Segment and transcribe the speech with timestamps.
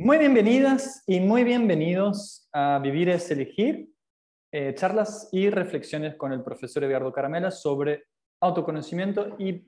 [0.00, 3.90] Muy bienvenidas y muy bienvenidos a Vivir es Elegir,
[4.52, 8.04] eh, charlas y reflexiones con el profesor Eduardo Caramela sobre
[8.38, 9.66] autoconocimiento y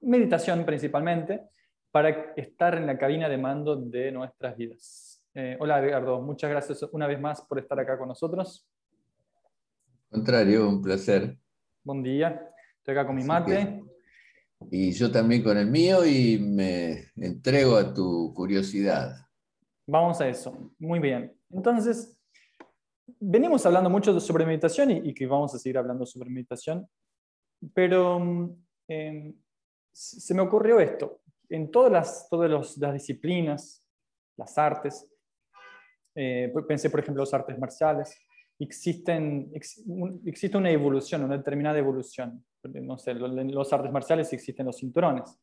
[0.00, 1.42] meditación principalmente
[1.90, 5.22] para estar en la cabina de mando de nuestras vidas.
[5.34, 8.66] Eh, hola Eduardo, muchas gracias una vez más por estar acá con nosotros.
[10.08, 11.36] Contrario, un placer.
[11.84, 13.82] Buen día, estoy acá con mi mate.
[14.70, 19.25] y yo también con el mío y me entrego a tu curiosidad.
[19.86, 20.72] Vamos a eso.
[20.78, 21.32] Muy bien.
[21.50, 22.18] Entonces,
[23.20, 26.88] venimos hablando mucho sobre meditación y, que vamos a seguir hablando sobre meditación,
[27.72, 28.56] pero
[28.88, 29.34] em,
[29.92, 31.20] se me ocurrió esto.
[31.48, 33.84] En todas las, todas las disciplinas,
[34.36, 35.08] las artes,
[36.14, 38.18] eh, pensé por ejemplo las artes marciales,
[38.58, 42.44] existen, existe una evolución, una determinada evolución.
[42.64, 45.38] No sé, en los artes marciales existen los cinturones.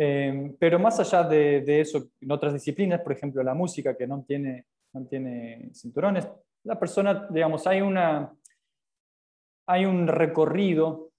[0.00, 4.22] Em, pero más allá de, eso, en otras disciplinas, por ejemplo la música que no
[4.22, 6.28] tiene, no tiene cinturones,
[6.62, 8.32] la persona, digamos, hay, una,
[9.66, 11.10] hay un recorrido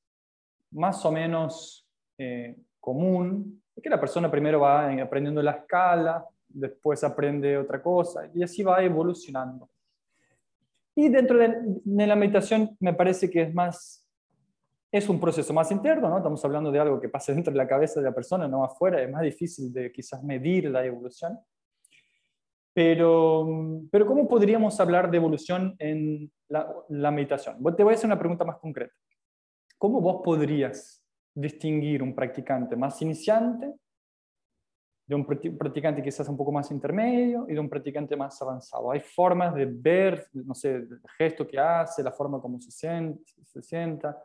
[0.72, 1.86] más o menos
[2.18, 8.44] eh, común, que la persona primero va aprendiendo la escala, después aprende otra cosa, y
[8.44, 9.70] así va evolucionando.
[10.96, 13.99] Y dentro de, de la meditación me parece que es más
[14.92, 16.18] es un proceso más interno, ¿no?
[16.18, 19.02] Estamos hablando de algo que pasa dentro de la cabeza de la persona, no afuera,
[19.02, 21.40] es más difícil de quizás medir la evolución.
[22.74, 23.48] Pero,
[23.92, 27.58] pero ¿cómo podríamos hablar de evolución en la, la meditación?
[27.76, 28.94] Te voy a hacer una pregunta más concreta.
[29.78, 33.74] ¿Cómo vos podrías distinguir un practicante más iniciante
[35.10, 38.92] de un practicante quizás un poco más intermedio y de un practicante más avanzado.
[38.92, 43.20] Hay formas de ver, no sé, el gesto que hace, la forma como se sienta,
[43.44, 44.16] se sienta,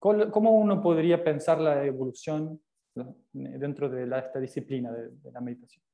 [0.00, 2.58] ¿Cómo uno podría pensar la evolución
[3.32, 5.84] dentro de esta disciplina de, la meditación?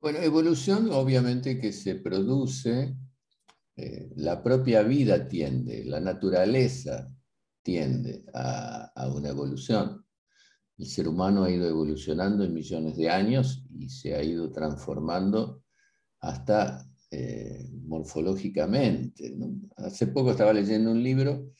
[0.00, 2.96] Bueno, evolución obviamente que se produce,
[3.76, 7.08] eh, la propia vida tiende, la naturaleza
[7.62, 10.04] tiende a, una evolución.
[10.78, 15.62] El ser humano ha ido evolucionando en millones de años y se ha ido transformando
[16.20, 19.36] hasta eh, morfológicamente.
[19.76, 21.52] Hace poco estaba leyendo un libro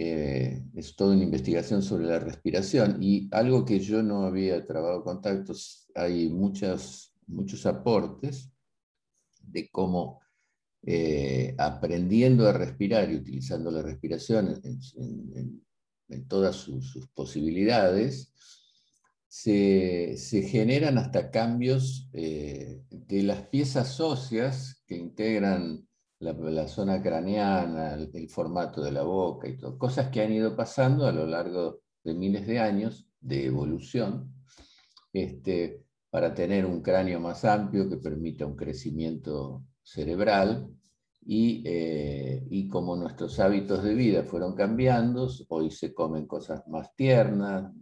[0.00, 5.90] es toda una investigación sobre la respiración y algo que yo no había trabajado contactos,
[5.94, 8.50] hay muchas, muchos aportes
[9.42, 10.20] de cómo
[10.82, 18.32] eh, aprendiendo a respirar y utilizando la respiración en, todas sus, posibilidades,
[19.28, 20.16] se,
[20.48, 25.86] generan hasta cambios eh, de las piezas óseas que integran
[26.20, 31.06] la, zona craneana, el, formato de la boca y todo, cosas que han ido pasando
[31.06, 34.32] a lo largo de miles de años de evolución,
[35.12, 40.68] este, para tener un cráneo más amplio que permita un crecimiento cerebral
[41.22, 46.94] y, eh, y, como nuestros hábitos de vida fueron cambiando, hoy se comen cosas más
[46.96, 47.72] tiernas,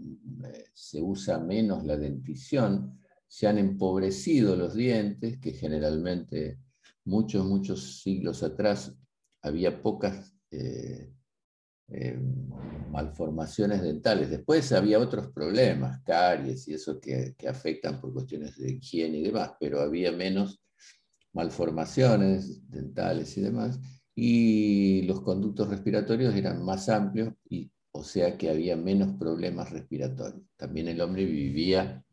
[0.44, 6.59] eh, se usa menos la dentición, se han empobrecido los dientes, que generalmente
[7.09, 8.97] muchos, muchos siglos atrás
[9.43, 11.11] había pocas eh,
[11.89, 12.19] eh,
[12.91, 14.31] malformaciones dentales.
[14.31, 19.53] Después había otros problemas, caries y eso que, afectan por cuestiones de higiene y demás,
[19.59, 20.63] pero había menos
[21.33, 23.81] malformaciones dentales y demás.
[24.15, 30.43] Y los conductos respiratorios eran más amplios, y, o sea que había menos problemas respiratorios.
[30.57, 32.05] También el hombre vivía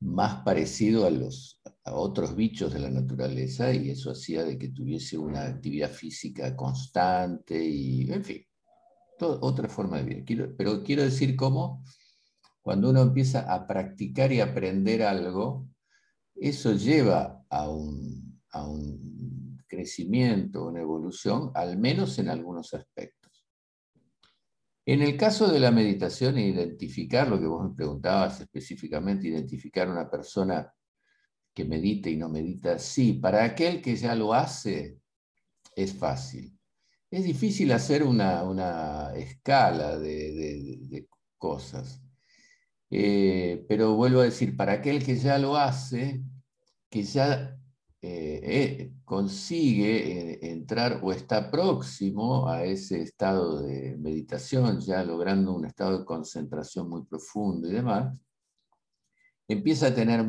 [0.00, 4.68] más parecido a, los, a otros bichos de la naturaleza y eso hacía de que
[4.68, 8.44] tuviese una actividad física constante y, en fin,
[9.20, 10.48] otra forma de vida.
[10.56, 11.82] pero quiero decir cómo
[12.62, 15.66] cuando uno empieza a practicar y aprender algo,
[16.34, 23.17] eso lleva a un, a un crecimiento, una evolución, al menos en algunos aspectos.
[24.88, 30.08] En el caso de la meditación, identificar lo que vos me preguntabas específicamente, identificar una
[30.08, 30.72] persona
[31.52, 34.96] que medita y no medita, sí, para aquel que ya lo hace
[35.76, 36.58] es fácil.
[37.10, 42.02] Es difícil hacer una, escala de, cosas.
[42.88, 46.22] Eh, pero vuelvo a decir, para aquel que ya lo hace,
[46.88, 47.57] que ya
[48.00, 55.52] eh, eh, consigue eh, entrar o está próximo a ese estado de meditación, ya logrando
[55.52, 58.16] un estado de concentración muy profundo y demás,
[59.48, 60.24] empieza a tener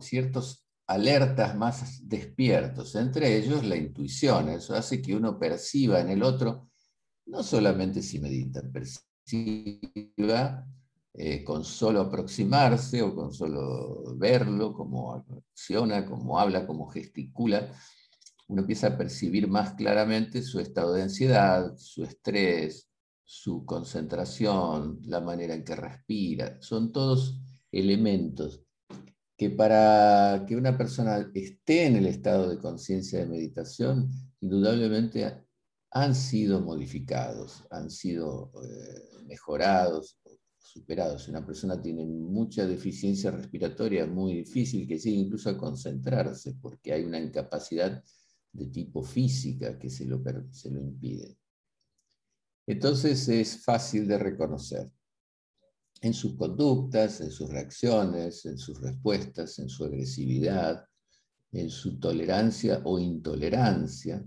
[0.00, 4.48] ciertos alertas más despiertos, entre ellos la intuición.
[4.48, 6.68] Eso hace que uno perciba en el otro,
[7.26, 10.66] no solamente si medita, perciba
[11.14, 17.72] eh, con solo aproximarse o con solo verlo, cómo acciona, cómo habla, cómo gesticula,
[18.48, 22.88] uno empieza a percibir más claramente su estado de ansiedad, su estrés,
[23.24, 26.60] su concentración, la manera en que respira.
[26.60, 28.62] Son todos elementos
[29.36, 34.10] que para que una persona esté en el estado de conciencia de meditación,
[34.40, 35.46] indudablemente
[35.90, 40.18] han sido modificados, han sido eh, mejorados,
[40.62, 41.28] superados.
[41.28, 47.04] Una persona tiene mucha deficiencia respiratoria muy difícil que llega incluso a concentrarse porque hay
[47.04, 48.02] una incapacidad
[48.52, 51.36] de tipo física que se lo, se lo impide.
[52.66, 54.90] Entonces es fácil de reconocer
[56.00, 60.84] en sus conductas, en sus reacciones, en sus respuestas, en su agresividad,
[61.52, 64.24] en su tolerancia o intolerancia.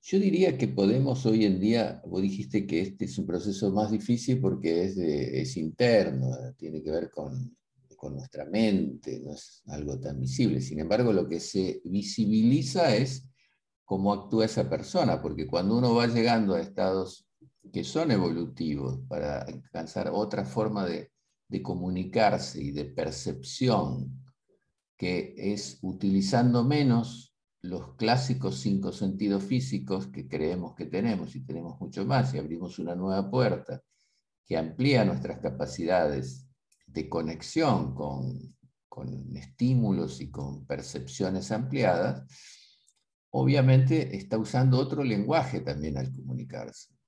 [0.00, 3.90] Yo diría que podemos hoy en día, vos dijiste que este es un proceso más
[3.90, 7.56] difícil porque es, es interno, tiene que ver con,
[7.96, 10.60] con nuestra mente, no es algo tan visible.
[10.60, 13.28] Sin embargo, lo que se visibiliza es
[13.84, 17.26] cómo actúa esa persona, porque cuando uno va llegando a estados
[17.72, 21.10] que son evolutivos para alcanzar otra forma de,
[21.62, 24.22] comunicarse y de percepción,
[24.96, 27.27] que es utilizando menos
[27.62, 32.78] los clásicos cinco sentidos físicos que creemos que tenemos y tenemos mucho más y abrimos
[32.78, 33.82] una nueva puerta
[34.46, 36.46] que amplía nuestras capacidades
[36.86, 38.56] de conexión con,
[38.88, 42.24] con estímulos y con percepciones ampliadas,
[43.30, 46.98] obviamente está usando otro lenguaje también al comunicarse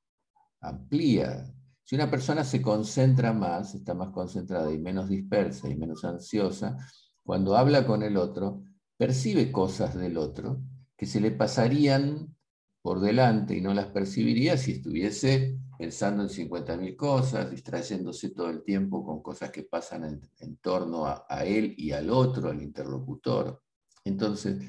[0.61, 1.53] amplía.
[1.83, 6.77] Si una persona se concentra más, está más concentrada y menos dispersa y menos ansiosa,
[7.25, 8.63] cuando habla con el otro,
[9.01, 10.61] percibe cosas del otro
[10.95, 12.37] que se le pasarían
[12.83, 18.63] por delante y no las percibiría si estuviese pensando en 50.000 cosas, distrayéndose todo el
[18.63, 23.63] tiempo con cosas que pasan en, torno a, a él y al otro, al interlocutor.
[24.05, 24.63] Entonces,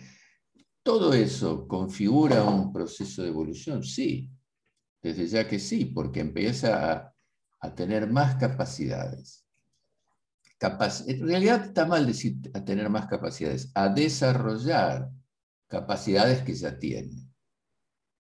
[0.82, 3.84] ¿todo eso configura un proceso de evolución?
[3.84, 4.32] Sí,
[5.02, 7.14] desde ya que sí, porque empieza
[7.60, 9.46] a, tener más capacidades.
[10.62, 15.10] En realidad está mal decir a tener más capacidades, a desarrollar
[15.68, 17.28] capacidades que ya tiene.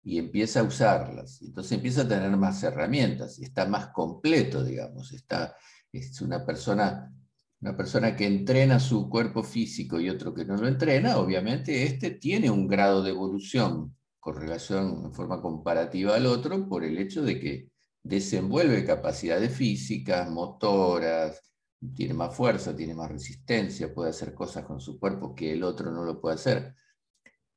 [0.03, 1.41] Y empieza a usarlas.
[1.43, 5.13] Entonces empieza a tener más herramientas, está más completo, digamos.
[5.13, 5.55] Está,
[5.91, 7.13] es una persona,
[7.59, 12.09] una persona que entrena su cuerpo físico y otro que no lo entrena, obviamente este
[12.11, 17.21] tiene un grado de evolución con relación en forma comparativa al otro por el hecho
[17.21, 17.69] de que
[18.01, 21.50] desenvuelve capacidades físicas, motoras,
[21.95, 25.91] tiene más fuerza, tiene más resistencia, puede hacer cosas con su cuerpo que el otro
[25.91, 26.75] no lo puede hacer.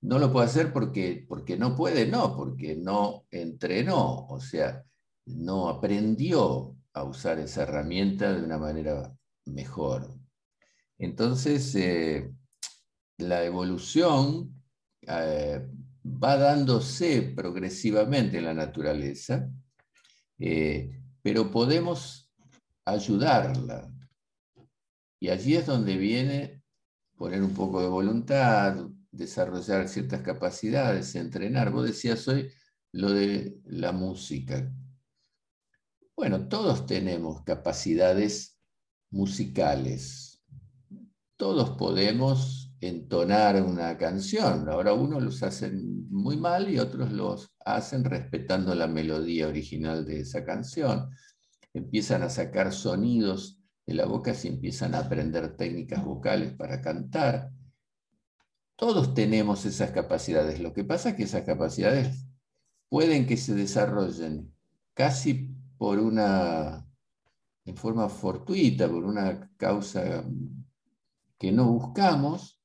[0.00, 4.84] No lo puede hacer porque, porque no puede, no, porque no entrenó, o sea,
[5.26, 9.14] no aprendió a usar esa herramienta de una manera
[9.46, 10.14] mejor.
[10.98, 12.32] Entonces, eh,
[13.18, 14.62] la evolución
[15.02, 15.66] eh,
[16.04, 19.48] va dándose progresivamente en la naturaleza,
[20.38, 22.30] eh, pero podemos
[22.84, 23.93] ayudarla.
[25.24, 26.62] Y allí es donde viene
[27.16, 28.76] poner un poco de voluntad,
[29.10, 31.70] desarrollar ciertas capacidades, entrenar.
[31.70, 32.50] Vos decías hoy
[32.92, 34.70] lo de la música.
[36.14, 38.60] Bueno, todos tenemos capacidades
[39.10, 40.42] musicales.
[41.38, 44.68] Todos podemos entonar una canción.
[44.68, 50.20] Ahora unos los hacen muy mal y otros los hacen respetando la melodía original de
[50.20, 51.08] esa canción.
[51.72, 57.50] Empiezan a sacar sonidos de la boca y empiezan a aprender técnicas vocales para cantar.
[58.76, 60.60] Todos tenemos esas capacidades.
[60.60, 62.26] Lo que pasa es que esas capacidades
[62.88, 64.52] pueden que se desarrollen
[64.94, 66.86] casi por una,
[67.64, 70.24] en forma fortuita, por una causa
[71.38, 72.60] que no buscamos,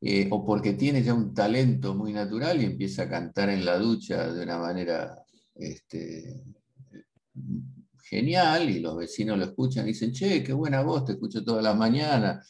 [0.00, 3.78] eh, o porque tiene ya un talento muy natural y empieza a cantar en la
[3.78, 5.22] ducha de una manera
[5.54, 6.42] este,
[8.12, 11.64] genial y los vecinos lo escuchan y dicen, che, qué buena voz, te escucho todas
[11.64, 12.46] las mañanas,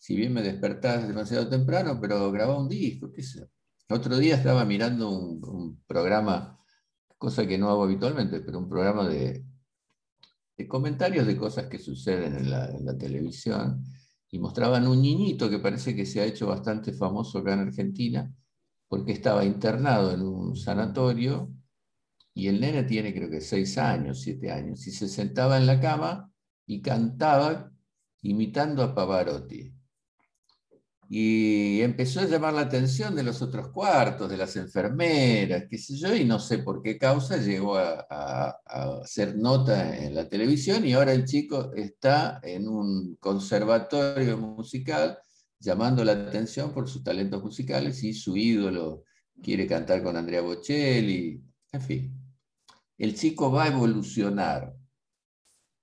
[0.00, 3.46] si bien me despertás demasiado temprano, pero grabá un disco, qué.
[3.90, 6.58] Otro día estaba mirando un, programa,
[7.18, 9.44] cosa que no hago habitualmente, pero un programa de,
[10.66, 13.84] comentarios de cosas que suceden en la televisión
[14.30, 18.32] y mostraban un niñito que parece que se ha hecho bastante famoso acá en Argentina,
[18.88, 21.52] porque estaba internado en un sanatorio
[22.34, 25.80] y el nene tiene creo que seis años, siete años, y se sentaba en la
[25.80, 26.32] cama
[26.66, 27.70] y cantaba
[28.22, 29.74] imitando a Pavarotti.
[31.08, 35.94] y empezó a llamar la atención de los otros cuartos, de las enfermeras, qué sé
[35.96, 38.56] yo, y no sé por qué causa llegó a,
[39.02, 45.18] hacer nota en la televisión y ahora el chico está en un conservatorio musical
[45.58, 49.04] llamando la atención por sus talentos musicales y su ídolo
[49.42, 52.21] quiere cantar con Andrea Bocelli, en fin.
[52.98, 54.74] El chico va a evolucionar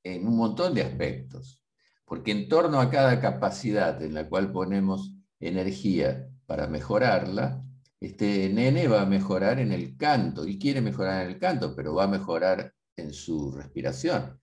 [0.04, 1.62] en un montón de aspectos,
[2.06, 7.64] porque en torno a cada capacidad en la cual ponemos energía para mejorarla,
[8.00, 11.94] este nene va a mejorar en el canto, y quiere mejorar en el canto, pero
[11.94, 14.40] va a mejorar en su respiración,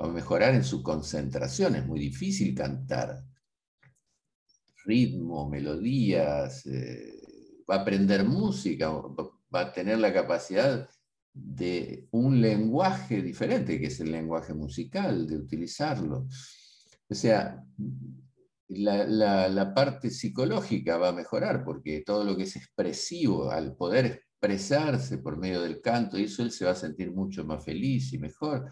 [0.00, 3.24] va a mejorar en su concentración, es muy difícil cantar.
[4.86, 7.12] Ritmo, melodías, eh,
[7.68, 10.88] va a aprender música, va a tener la capacidad
[11.32, 16.26] de un lenguaje diferente, que es el lenguaje musical, de utilizarlo.
[17.08, 17.64] O sea,
[18.68, 25.18] la, parte psicológica va a mejorar, porque todo lo que es expresivo, al poder expresarse
[25.18, 28.70] por medio del canto, eso él se va a sentir mucho más feliz y mejor.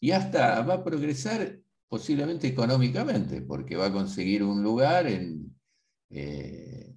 [0.00, 5.52] Y hasta va a progresar posiblemente económicamente, porque va a conseguir un lugar en,
[6.10, 6.94] eh,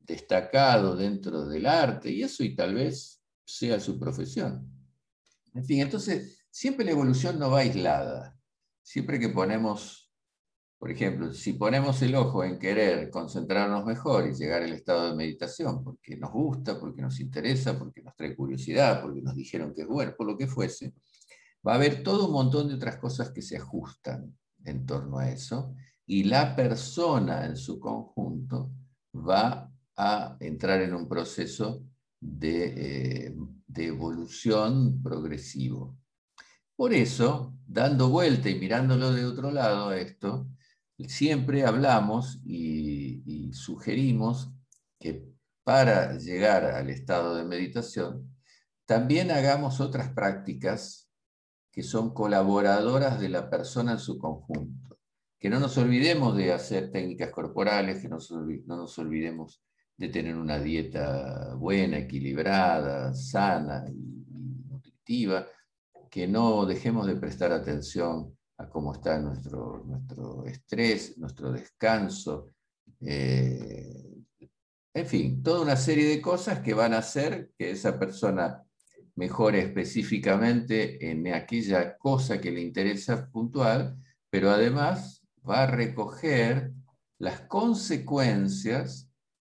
[0.00, 3.15] destacado dentro del arte, y eso y tal vez
[3.46, 4.70] sea su profesión.
[5.54, 8.36] En fin, entonces, siempre la evolución no va aislada.
[8.82, 10.06] Siempre que ponemos
[10.78, 15.16] por ejemplo, si ponemos el ojo en querer concentrarnos mejor y llegar al estado de
[15.16, 19.82] meditación, porque nos gusta, porque nos interesa, porque nos trae curiosidad, porque nos dijeron que
[19.82, 20.94] es bueno, por lo que fuese,
[21.66, 25.30] va a haber todo un montón de otras cosas que se ajustan en torno a
[25.30, 25.74] eso
[26.04, 28.70] y la persona en su conjunto
[29.14, 31.82] va a entrar en un proceso
[32.26, 35.96] de, eh, de evolución progresivo.
[36.76, 40.48] Por eso, dando vuelta y mirándolo de otro lado esto,
[41.06, 44.50] siempre hablamos y, sugerimos
[44.98, 45.24] que
[45.64, 48.36] para llegar al estado de meditación,
[48.86, 51.10] también hagamos otras prácticas
[51.72, 54.98] que son colaboradoras de la persona en su conjunto.
[55.38, 58.18] Que no nos olvidemos de hacer técnicas corporales, que no
[58.76, 59.62] nos olvidemos
[59.96, 64.24] de tener una dieta buena, equilibrada, sana y
[64.68, 65.46] nutritiva,
[66.10, 72.52] que no dejemos de prestar atención a cómo está nuestro, nuestro estrés, nuestro descanso,
[73.00, 74.06] eh,
[74.94, 78.62] en fin, toda una serie de cosas que van a hacer que esa persona
[79.14, 83.98] mejore específicamente en aquella cosa que le interesa puntual,
[84.30, 86.72] pero además va a recoger
[87.18, 89.05] las consecuencias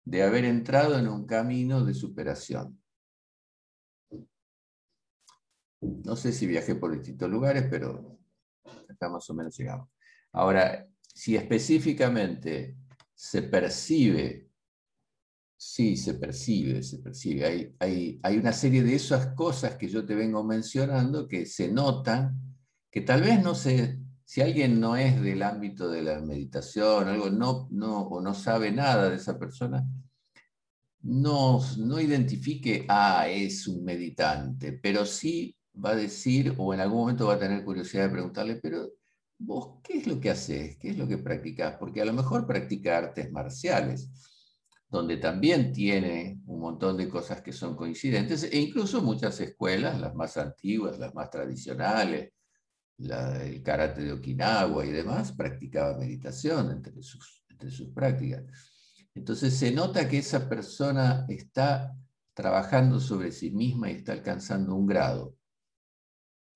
[0.08, 2.80] de haber entrado en un camino de superación.
[5.80, 8.18] No sé si viajé por distintos lugares, pero
[8.88, 9.90] acá más o menos llegamos.
[10.32, 12.74] Ahora, si específicamente
[13.14, 14.48] se percibe,
[15.58, 20.06] sí, se percibe, se percibe, hay, hay, hay una serie de esas cosas que yo
[20.06, 22.56] te vengo mencionando que se notan,
[22.90, 23.98] que tal vez no se,
[24.28, 28.70] si alguien no es del ámbito de la meditación, algo no, no, o no sabe
[28.70, 29.88] nada de esa persona,
[31.00, 36.98] no, no identifique, ah, es un meditante, pero sí va a decir, o en algún
[37.00, 38.90] momento va a tener curiosidad de preguntarle, pero
[39.38, 40.76] vos, ¿qué es lo que haces?
[40.76, 41.76] ¿Qué es lo que practicas?
[41.78, 44.10] Porque a lo mejor practica artes marciales,
[44.90, 50.14] donde también tiene un montón de cosas que son coincidentes, e incluso muchas escuelas, las
[50.14, 52.34] más antiguas, las más tradicionales,
[52.98, 58.44] el karate de Okinawa y demás, practicaba meditación entre sus, entre sus prácticas.
[59.14, 61.96] Entonces se nota que esa persona está
[62.34, 65.36] trabajando sobre sí misma y está alcanzando un grado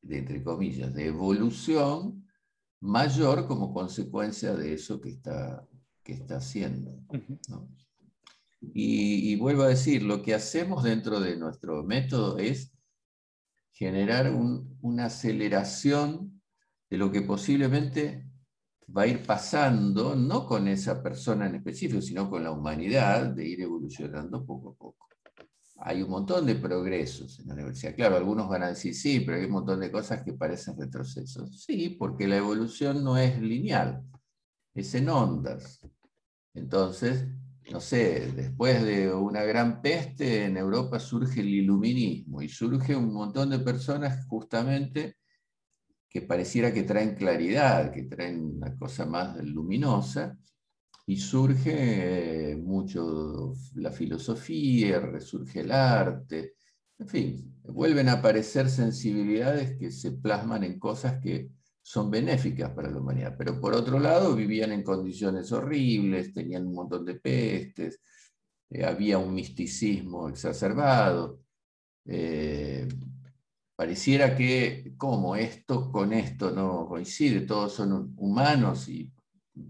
[0.00, 2.26] de, entre comillas, de evolución
[2.80, 5.66] mayor como consecuencia de eso que está,
[6.02, 7.00] que está haciendo.
[8.60, 12.72] y, vuelvo a decir, lo que hacemos dentro de nuestro método es
[13.72, 14.32] generar
[14.80, 16.31] una aceleración
[16.92, 18.28] de lo que posiblemente
[18.94, 23.48] va a ir pasando, no con esa persona en específico, sino con la humanidad, de
[23.48, 25.08] ir evolucionando poco a poco
[25.84, 27.96] hay un montón de progresos en la universidad.
[27.96, 31.64] Claro, algunos van a decir sí, pero hay un montón de cosas que parecen retrocesos.
[31.64, 34.04] Sí, porque la evolución no es lineal,
[34.74, 35.80] es en ondas.
[36.54, 37.26] Entonces,
[37.72, 43.12] no sé, después de una gran peste en Europa surge el iluminismo y surge un
[43.12, 45.16] montón de personas justamente
[46.12, 50.36] que pareciera que traen claridad, que traen una cosa más luminosa,
[51.06, 56.54] y surge eh, mucho la filosofía, resurge el arte,
[56.98, 61.50] en fin, vuelven a aparecer sensibilidades que se plasman en cosas que
[61.82, 66.74] son benéficas para la humanidad, pero por otro lado vivían en condiciones horribles, tenían un
[66.74, 68.00] montón de pestes,
[68.70, 71.40] eh, había un misticismo exacerbado.
[72.04, 72.86] Eh,
[73.82, 79.12] pareciera que, como esto con esto no coincide, todos son humanos y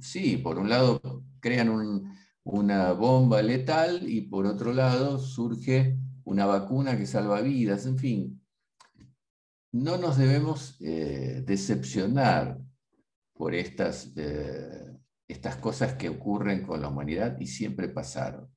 [0.01, 1.01] sí, por un lado
[1.41, 2.05] crean
[2.45, 8.43] una bomba letal y por otro lado surge una vacuna que salva vidas, en fin.
[9.73, 12.61] No nos debemos eh, decepcionar
[13.33, 14.95] por estas, eh,
[15.27, 18.55] estas cosas que ocurren con la humanidad y siempre pasaron.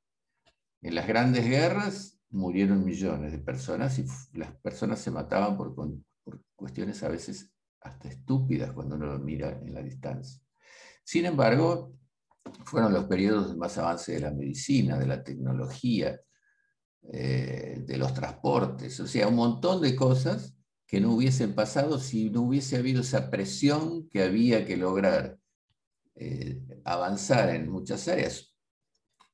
[0.82, 4.06] En las grandes guerras murieron millones de personas y
[4.38, 5.76] las personas se mataban por,
[6.56, 7.52] cuestiones a veces
[7.82, 10.42] hasta estúpidas cuando uno lo mira en la distancia.
[11.04, 11.94] Sin embargo,
[12.66, 16.20] fueron los periodos de más avance de la medicina, de la tecnología,
[17.12, 20.56] eh, de los transportes, o sea, un montón de cosas
[20.88, 25.38] que no hubiesen pasado si no hubiese habido esa presión que había que lograr
[26.16, 28.56] eh, avanzar en muchas áreas.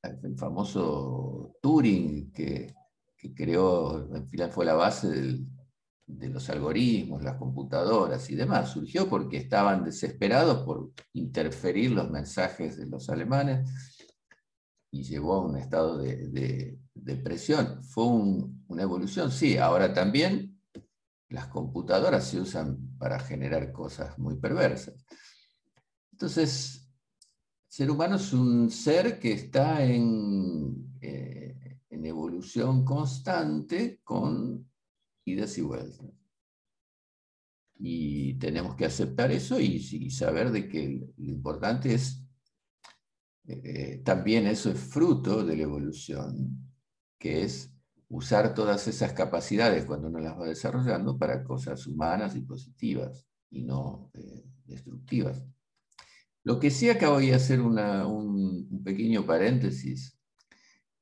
[0.02, 2.74] El famoso Turing que,
[3.22, 5.38] que creó, al final fue la base
[6.08, 12.76] de los algoritmos, las computadoras y demás, surgió porque estaban desesperados por interferir los mensajes
[12.76, 13.70] de los alemanes
[14.90, 16.78] y llevó a un estado de,
[17.22, 17.84] presión.
[17.84, 20.60] Fue una evolución, sí, ahora también
[21.28, 25.06] las computadoras se usan para generar cosas muy perversas.
[26.10, 26.90] Entonces,
[27.68, 31.51] ser humano es un ser que está en, eh,
[31.92, 34.66] en evolución constante con
[35.26, 36.10] idas y vueltas.
[37.78, 42.24] Y tenemos que aceptar eso y, saber de que lo importante es,
[43.44, 46.72] eh, también eso es fruto de la evolución,
[47.18, 47.74] que es
[48.08, 53.64] usar todas esas capacidades cuando uno las va desarrollando para cosas humanas y positivas y
[53.64, 55.44] no eh, destructivas.
[56.44, 60.18] Lo que sí acabo de hacer un pequeño paréntesis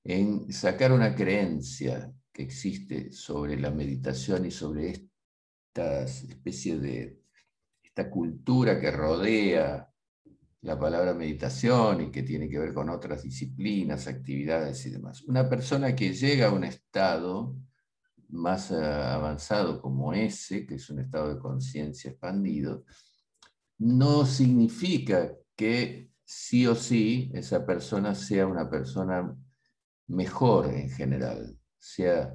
[0.05, 7.21] en sacar una creencia que existe sobre la meditación y sobre esta especie de
[7.83, 9.91] esta cultura que rodea
[10.63, 15.23] la palabra meditación y que tiene que ver con otras disciplinas, actividades y demás.
[15.23, 17.57] Una persona que llega a un estado
[18.29, 22.85] más eh, avanzado como ese, que es un estado de conciencia expandido,
[23.79, 29.35] no significa que sí o sí esa persona sea una persona
[30.11, 32.35] mejor en general sea,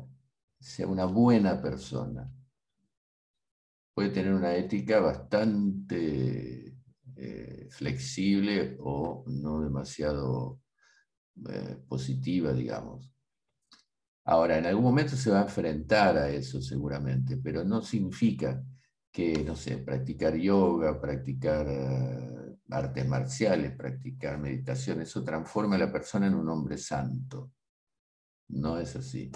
[0.59, 2.31] sea una buena persona.
[3.93, 6.75] Puede tener una ética bastante
[7.15, 10.61] eh, flexible o no demasiado
[11.49, 13.11] eh, positiva, digamos.
[14.25, 18.63] Ahora, en algún momento se va a enfrentar a eso seguramente, pero no significa
[19.11, 25.91] que, no sé, practicar yoga, practicar eh, artes marciales, practicar meditación, eso transforma a la
[25.91, 27.54] persona en un hombre santo.
[28.49, 29.31] No es así.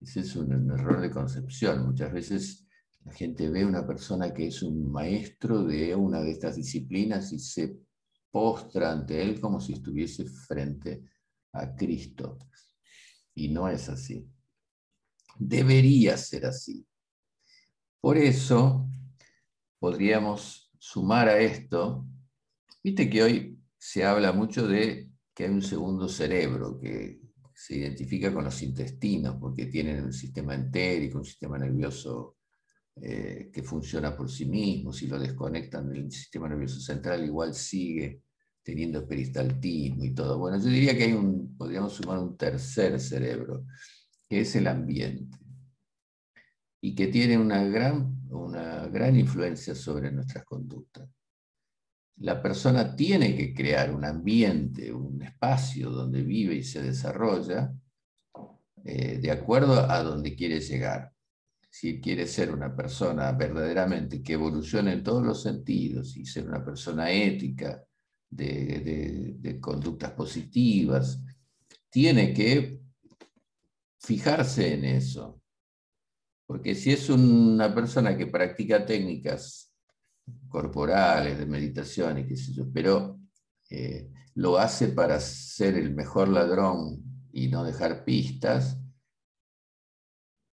[0.00, 1.86] Ese es un, error de concepción.
[1.86, 2.66] Muchas veces
[3.04, 7.32] la gente ve a una persona que es un maestro de una de estas disciplinas
[7.32, 7.78] y se
[8.30, 11.04] postra ante él como si estuviese frente
[11.52, 12.38] a Cristo.
[13.34, 14.28] Y no es así.
[15.38, 16.86] Debería ser así.
[18.00, 18.88] Por eso
[19.78, 22.06] podríamos sumar a esto,
[22.82, 27.20] viste que hoy se habla mucho de que hay un segundo cerebro, que
[27.58, 32.36] se identifica con los intestinos porque tienen un sistema entérico, un sistema nervioso
[32.94, 34.92] eh, que funciona por sí mismo.
[34.92, 38.22] Si lo desconectan del sistema nervioso central, igual sigue
[38.62, 40.38] teniendo peristaltismo y todo.
[40.38, 43.66] Bueno, yo diría que hay un, podríamos sumar un tercer cerebro,
[44.28, 45.36] que es el ambiente,
[46.80, 51.10] y que tiene una gran, una gran influencia sobre nuestras conductas
[52.20, 57.72] la persona tiene que crear un ambiente, un espacio donde vive y se desarrolla
[58.84, 61.12] eh, de acuerdo a donde quiere llegar.
[61.70, 66.64] Si quiere ser una persona verdaderamente que evolucione en todos los sentidos y ser una
[66.64, 67.84] persona ética,
[68.30, 71.22] de conductas positivas,
[71.88, 72.80] tiene que
[73.98, 75.40] fijarse en eso.
[76.46, 79.67] Porque si es una persona que practica técnicas
[80.48, 83.18] corporales, de meditación y qué sé yo, pero
[83.70, 88.78] eh, lo hace para ser el mejor ladrón y no dejar pistas,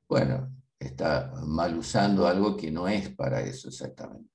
[0.08, 4.30] bueno, está mal usando algo que no es para eso exactamente.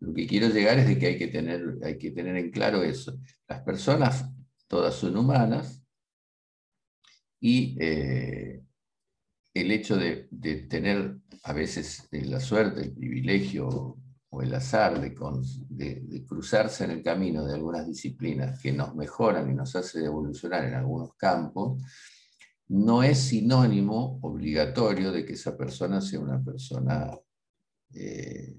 [0.00, 2.82] Lo que quiero llegar es de que hay que tener, hay que tener en claro
[2.82, 3.18] eso.
[3.48, 4.24] Las personas
[4.68, 5.82] todas son humanas
[7.40, 8.62] y eh,
[9.54, 13.98] el hecho de, de, tener a veces la suerte, el privilegio
[14.34, 19.54] o el azar de, cruzarse en el camino de algunas disciplinas que nos mejoran y
[19.54, 21.80] nos hace evolucionar en algunos campos,
[22.68, 27.16] no es sinónimo obligatorio de que esa persona sea una persona
[27.92, 28.56] eh,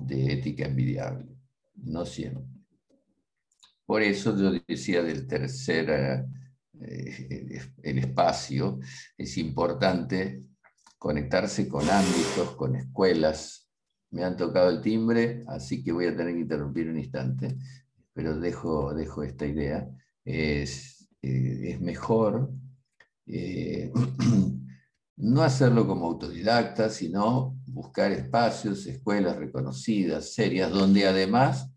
[0.00, 1.26] de ética envidiable.
[1.76, 2.44] No siempre.
[3.86, 6.26] Por eso yo decía del tercer,
[6.78, 8.78] eh, el espacio,
[9.16, 10.42] es importante
[10.98, 13.59] conectarse con ámbitos, con escuelas.
[14.10, 17.56] Me han tocado el timbre, así que voy a tener que interrumpir un instante,
[18.12, 19.88] pero dejo, dejo esta idea.
[20.24, 22.50] Es, eh, es mejor
[23.32, 23.92] eh,
[25.16, 31.70] no hacerlo como autodidacta, sino buscar espacios, escuelas reconocidas, serias, donde además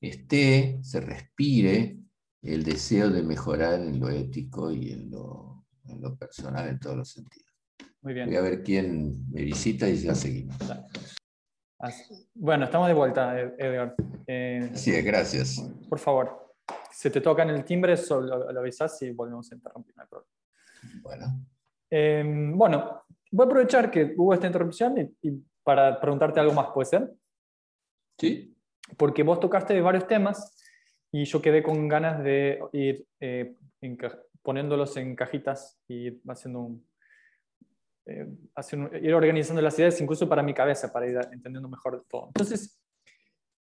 [0.00, 1.98] esté, se respire
[2.42, 5.64] el deseo de mejorar en lo ético y en lo,
[6.18, 7.48] personal en todos los sentidos.
[8.02, 8.26] Muy bien.
[8.26, 10.56] Voy a ver quién me visita y ya seguimos.
[12.34, 13.94] Bueno, estamos de vuelta, Edgar.
[14.26, 15.64] Eh, sí, gracias.
[15.88, 16.54] Por favor,
[16.90, 19.94] si te toca en el timbre, solo lo avisas y volvemos a interrumpir.
[21.02, 21.26] Bueno.
[21.90, 25.30] Em, bueno, voy a aprovechar que hubo esta interrupción y,
[25.62, 27.12] para preguntarte algo más, ¿puede ser?
[28.18, 28.56] Sí.
[28.96, 30.56] Porque vos tocaste varios temas
[31.12, 33.54] y yo quedé con ganas de ir eh,
[34.42, 36.87] poniéndolos en cajitas y haciendo un,
[38.08, 42.28] eh, ir organizando las ideas incluso para mi cabeza, para ir entendiendo mejor todo.
[42.28, 42.80] Entonces,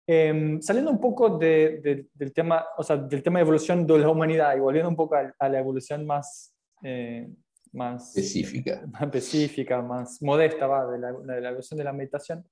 [0.06, 4.56] em, saliendo un poco del, tema, o sea, del tema de evolución de la humanidad
[4.56, 7.28] y volviendo un poco a la evolución más eh,
[7.74, 8.84] más específica.
[8.86, 12.46] más específica, más modesta va, de, la, de la evolución de la meditación.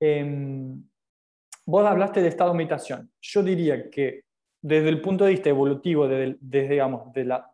[0.00, 0.82] Em,
[1.66, 3.10] vos hablaste de estado de meditación.
[3.20, 4.24] Yo diría que
[4.62, 7.52] desde el punto de vista evolutivo, desde, digamos, de la,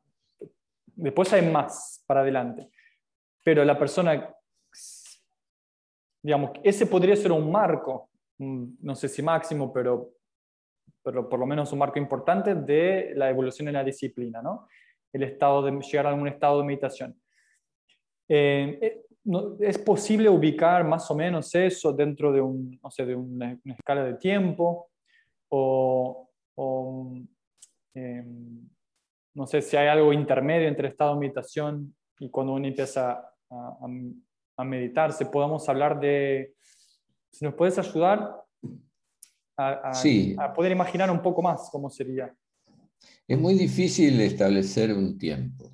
[0.95, 2.71] después hay más para adelante,
[3.42, 4.35] pero la persona,
[6.22, 10.14] digamos, ese podría ser un marco, no sé si máximo, pero,
[11.02, 14.68] pero por lo menos un marco importante de la evolución en la disciplina, ¿no?
[15.12, 17.20] el estado de llegar a algún estado de meditación.
[18.28, 19.05] Eh, eh,
[19.61, 24.05] ¿Es posible ubicar más o menos eso dentro de, un, no sé, de una, escala
[24.05, 24.90] de tiempo?
[25.48, 26.28] O,
[27.94, 28.68] em,
[29.35, 33.79] no sé si hay algo intermedio entre estado de meditación y cuando uno empieza a,
[34.57, 35.27] a, meditarse.
[35.27, 36.55] Podemos hablar de,
[37.31, 38.45] si nos puedes ayudar
[39.57, 39.93] a,
[40.38, 42.35] a poder imaginar un poco más cómo sería.
[43.27, 45.73] Es muy difícil establecer un tiempo.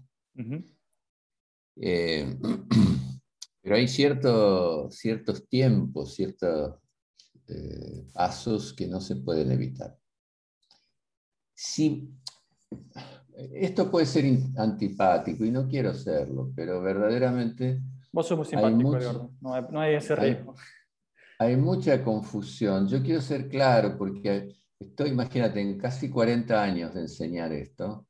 [1.77, 2.37] Eh,
[3.63, 6.75] pero hay ciertos tiempos, ciertos
[7.49, 9.99] eh, pasos que no se pueden evitar.
[11.55, 12.09] Sí,
[13.53, 14.25] esto puede ser
[14.57, 17.81] antipático y no quiero serlo, pero verdaderamente...
[18.13, 20.55] Vos sos muy simpático, no, hay, no hay ese riesgo.
[21.39, 22.89] hay mucha confusión.
[22.89, 28.07] Yo quiero ser claro porque Estoy, imagínate, en casi 40 años de enseñar esto,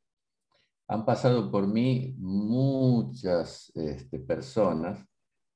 [0.87, 5.03] han pasado por mí muchas este, personas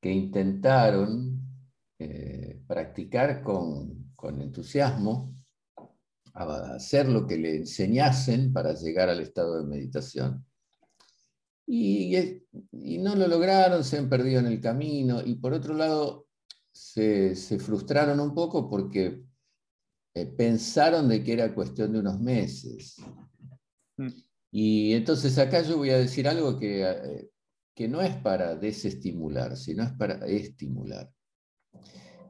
[0.01, 1.39] que intentaron
[1.99, 5.35] eh, practicar con, entusiasmo,
[6.35, 10.45] hacer lo que le enseñasen para llegar al estado de meditación.
[11.67, 12.43] Y,
[12.99, 16.27] no lo lograron, se han perdido en el camino y por otro lado
[16.73, 19.23] se, se frustraron un poco porque
[20.15, 22.97] eh, pensaron de que era cuestión de unos meses.
[23.97, 24.09] Mm.
[24.51, 27.31] Y entonces acá yo voy a decir algo que, eh,
[27.75, 31.11] que no es para desestimular, sino es para estimular.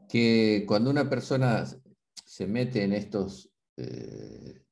[0.09, 1.67] Que cuando una persona
[2.25, 4.63] se mete en estos eh,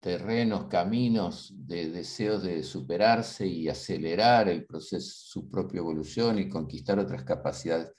[0.00, 6.98] terrenos, caminos de deseos de superarse y acelerar el proceso, su propia evolución y conquistar
[6.98, 7.92] otras capacidades,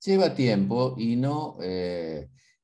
[0.00, 1.58] lleva tiempo y no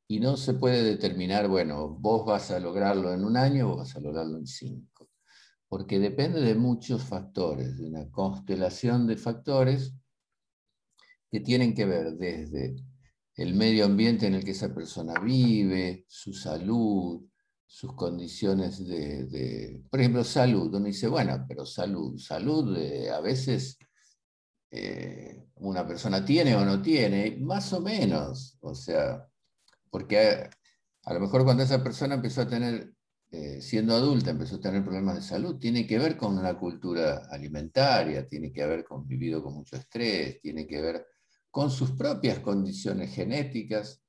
[0.07, 3.97] y no se puede determinar, bueno, vos vas a lograrlo en un año o vas
[3.97, 5.09] a lograrlo en cinco,
[5.69, 9.95] porque depende de muchos factores, de una constelación de factores
[11.31, 12.77] que tienen que ver desde
[13.37, 17.23] el medio ambiente en el que esa persona vive, su salud,
[17.67, 20.73] sus condiciones de, por ejemplo, salud.
[20.73, 23.77] Uno dice, bueno, pero salud, salud eh, a veces
[24.71, 29.27] eh, una persona tiene o no tiene, más o menos, o sea,
[29.91, 30.49] porque
[31.05, 32.95] a, lo mejor cuando esa persona empezó a tener,
[33.33, 37.27] eh, siendo adulta, empezó a tener problemas de salud, tiene que ver con una cultura
[37.31, 41.07] alimentaria, tiene que ver con vivido con mucho estrés, tiene que ver
[41.55, 44.03] con sus propias condiciones genéticas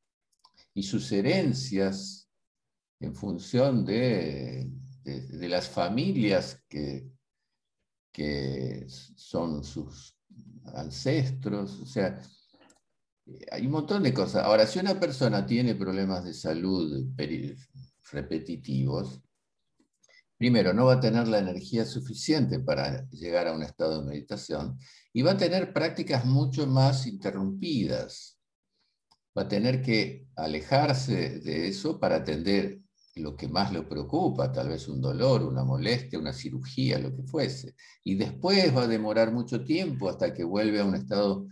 [0.73, 2.27] y sus herencias
[2.99, 4.67] en función de,
[5.03, 7.07] las familias que,
[8.11, 10.17] que son sus
[10.73, 11.81] ancestros.
[11.81, 12.19] O sea,
[13.51, 14.43] hay un montón de cosas.
[14.43, 17.13] Ahora, si una persona tiene problemas de salud
[18.11, 19.21] repetitivos,
[20.37, 24.77] primero, no va a tener la energía suficiente para llegar a un estado de meditación
[25.13, 28.37] y va a tener prácticas mucho más interrumpidas.
[29.37, 32.79] Va a tener que alejarse de eso para atender
[33.15, 37.23] lo que más le preocupa, tal vez un dolor, una molestia, una cirugía, lo que
[37.23, 37.75] fuese.
[38.03, 41.47] Y después va a demorar mucho tiempo hasta que vuelve a un estado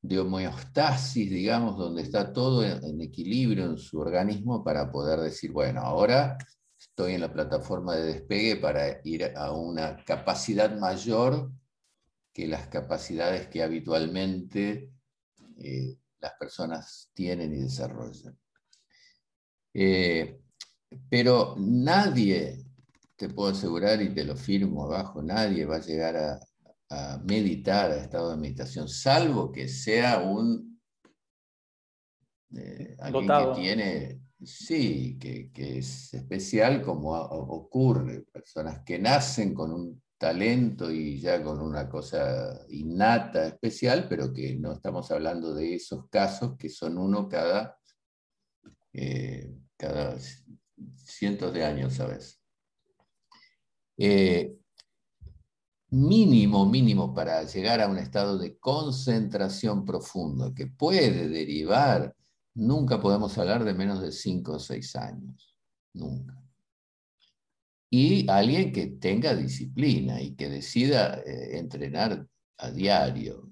[0.00, 5.80] de homeostasis, digamos, donde está todo en equilibrio en su organismo para poder decir, bueno,
[5.80, 6.38] ahora
[6.98, 11.52] estoy en la plataforma de despegue para ir a una capacidad mayor
[12.32, 14.90] que las capacidades que habitualmente
[15.58, 18.36] eh, las personas tienen y desarrollan.
[19.74, 20.40] Eh,
[21.08, 22.64] pero nadie,
[23.14, 27.96] te puedo asegurar y te lo firmo abajo, nadie va a llegar a, meditar, a
[27.98, 30.80] estado de meditación, salvo que sea un...
[32.56, 40.02] Eh, alguien que tiene, sí, que, es especial como ocurre, personas que nacen con un
[40.16, 46.08] talento y ya con una cosa innata, especial, pero que no estamos hablando de esos
[46.08, 47.78] casos que son uno cada,
[48.92, 49.54] eh,
[50.96, 52.40] cientos de años, ¿sabes?
[53.96, 54.56] Eh,
[55.90, 62.14] mínimo, mínimo para llegar a un estado de concentración profundo que puede derivar,
[62.58, 65.56] nunca podemos hablar de menos de cinco o seis años,
[65.94, 66.34] nunca.
[67.90, 72.26] Y alguien que tenga disciplina y que decida eh, entrenar
[72.58, 73.50] a diario,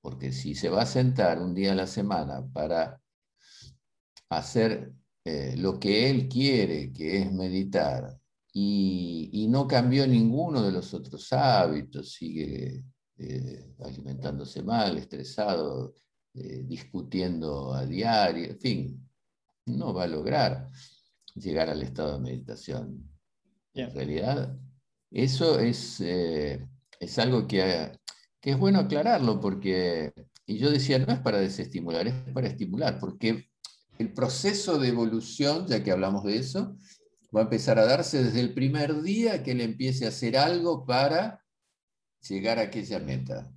[0.00, 3.00] porque si se va a sentar un día a la semana para
[4.28, 4.92] hacer
[5.24, 8.20] eh, lo que él quiere, que es meditar,
[8.52, 12.84] y, no cambió ninguno de los otros hábitos, sigue
[13.18, 15.96] eh, alimentándose mal, estresado,
[16.34, 19.08] eh, discutiendo a diario, en fin,
[19.66, 20.70] no va a lograr
[21.34, 23.10] llegar al estado de meditación.
[23.72, 24.56] En realidad,
[25.10, 27.92] eso es, es algo que,
[28.40, 30.12] que es bueno aclararlo, porque,
[30.46, 33.48] y yo decía, no es para desestimular, es para estimular, porque
[33.98, 36.76] el proceso de evolución, ya que hablamos de eso,
[37.34, 40.84] va a empezar a darse desde el primer día que él empiece a hacer algo
[40.84, 41.44] para
[42.28, 43.52] llegar a aquella meta.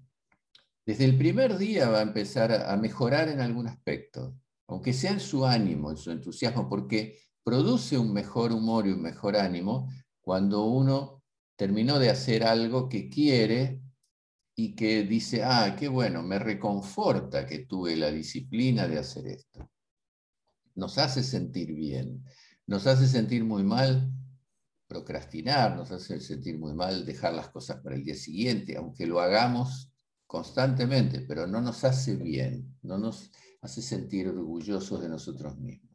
[0.87, 4.35] Desde el primer día va a empezar a mejorar en algún aspecto,
[4.67, 9.01] aunque sea en su ánimo, en su entusiasmo, porque produce un mejor humor y un
[9.01, 9.87] mejor ánimo
[10.21, 11.21] cuando uno
[11.55, 13.81] terminó de hacer algo que quiere
[14.55, 19.69] y que dice, ah, qué bueno, me reconforta que tuve la disciplina de hacer esto
[20.77, 22.23] nos hace sentir bien.
[22.65, 24.11] Nos hace sentir muy mal
[24.87, 29.19] procrastinar, nos hace sentir muy mal dejar las cosas para el día siguiente, aunque lo
[29.19, 29.86] hagamos
[30.27, 35.87] constantemente, pero no nos hace bien, no nos hace sentir orgullosos de nosotros mismos.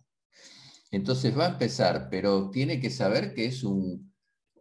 [0.90, 4.12] Entonces va a empezar, pero tiene que saber que es un,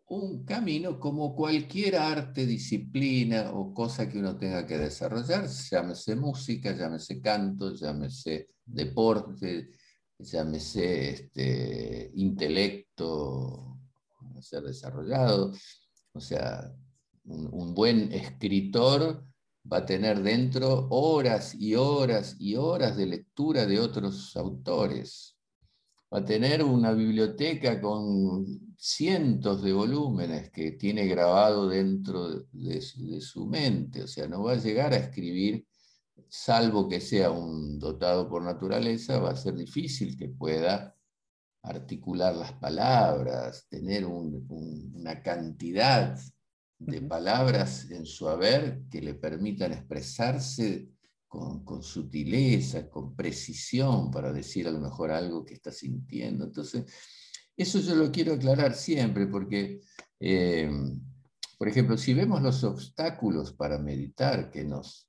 [0.07, 6.75] un camino como cualquier arte, disciplina o cosa que uno tenga que desarrollar, llámese música,
[6.75, 9.69] llámese canto, llámese deporte,
[10.19, 13.79] llámese este, intelecto
[14.37, 15.53] a ser desarrollado.
[16.13, 16.73] O sea,
[17.23, 19.25] un, buen escritor
[19.71, 25.37] va a tener dentro horas y horas y horas de lectura de otros autores.
[26.13, 32.81] Va a tener una biblioteca con cientos de volúmenes que tiene grabado dentro de
[33.21, 34.03] su mente.
[34.03, 35.65] O sea, no va a llegar a escribir
[36.29, 40.95] salvo que sea un dotado por naturaleza, va a ser difícil que pueda
[41.63, 46.17] articular las palabras, tener una cantidad
[46.85, 50.89] de palabras en su haber que le permitan expresarse
[51.27, 56.45] con, sutileza, con precisión, para decir a lo mejor algo que está sintiendo.
[56.45, 56.85] Entonces,
[57.55, 59.79] eso yo lo quiero aclarar siempre, porque,
[60.19, 60.69] eh,
[61.57, 65.07] por ejemplo, si vemos los obstáculos para meditar que nos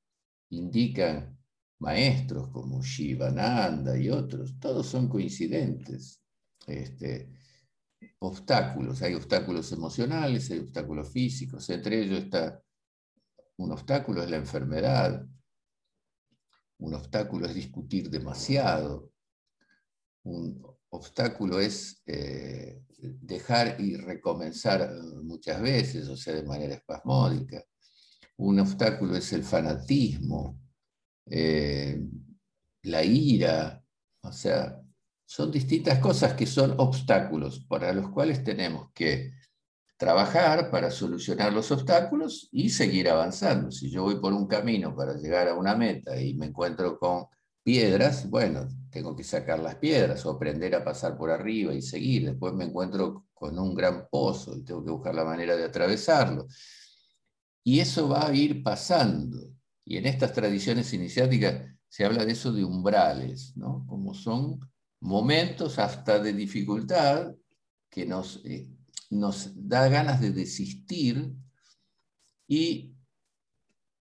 [0.50, 1.36] indican
[1.80, 6.22] maestros como Shivananda y otros, todos son coincidentes.
[6.66, 7.30] Este,
[8.22, 12.62] obstáculos, hay obstáculos emocionales, hay obstáculos físicos, entre ellos está
[13.56, 15.24] un obstáculo es la enfermedad,
[16.78, 19.12] un obstáculo es discutir demasiado,
[20.24, 27.64] un obstáculo es eh, dejar y recomenzar muchas veces, o sea, de manera espasmódica.
[28.38, 30.58] Un obstáculo es el fanatismo,
[31.26, 32.02] eh,
[32.82, 33.82] la ira,
[34.22, 34.81] o sea,
[35.34, 39.32] son distintas cosas que son obstáculos para los cuales tenemos que
[39.96, 43.70] trabajar para solucionar los obstáculos y seguir avanzando.
[43.70, 47.24] Si yo voy por un camino para llegar a una meta y me encuentro con
[47.62, 52.26] piedras, bueno, tengo que sacar las piedras o aprender a pasar por arriba y seguir.
[52.26, 56.46] Después me encuentro con un gran pozo y tengo que buscar la manera de atravesarlo.
[57.64, 59.38] Y eso va a ir pasando.
[59.82, 63.86] Y en estas tradiciones iniciáticas se habla de eso de umbrales, ¿no?
[63.88, 64.60] Como son
[65.02, 67.34] momentos hasta de dificultad
[67.90, 68.68] que nos, eh,
[69.10, 71.32] nos da ganas de desistir
[72.46, 72.94] y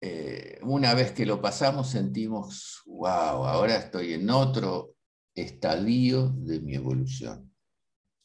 [0.01, 4.95] eh, una vez que lo pasamos sentimos, wow, ahora estoy en otro
[5.35, 7.53] estadio de mi evolución.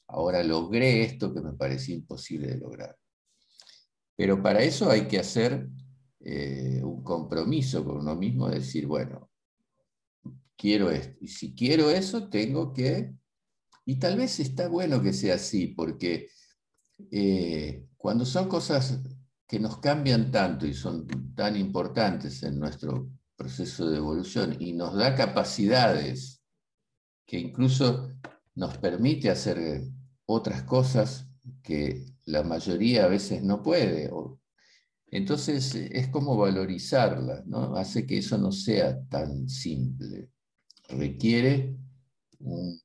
[0.07, 2.95] Ahora logré esto que me parecía imposible de lograr.
[4.15, 5.67] Pero para eso hay que hacer
[6.19, 9.28] eh, un compromiso con uno mismo, decir, bueno,
[10.59, 11.17] quiero esto.
[11.21, 13.15] Y si quiero eso, tengo que...
[13.85, 16.27] Y tal vez está bueno que sea así, porque
[17.11, 18.99] eh, cuando son cosas
[19.47, 24.95] que nos cambian tanto y son tan importantes en nuestro proceso de evolución y nos
[24.95, 26.43] da capacidades
[27.25, 28.09] que incluso
[28.53, 29.81] nos permite hacer
[30.25, 31.27] otras cosas
[31.63, 34.11] que la mayoría a veces no puede.
[35.07, 37.75] Entonces es como valorizarla, ¿no?
[37.75, 40.29] hace que eso no sea tan simple.
[40.89, 41.75] Requiere
[42.39, 42.79] un,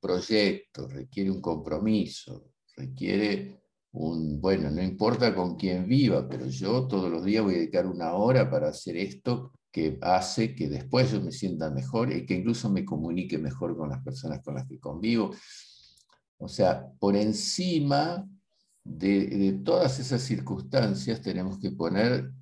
[0.00, 3.62] proyecto, requiere un compromiso, requiere
[3.92, 7.86] un, bueno, no importa con quién viva, pero yo todos los días voy a dedicar
[7.86, 12.34] una hora para hacer esto que hace que después yo me sienta mejor y que
[12.34, 15.30] incluso me comunique mejor con las personas con las que convivo.
[16.38, 18.28] O sea, por encima
[18.84, 22.32] de, todas esas circunstancias tenemos que poner,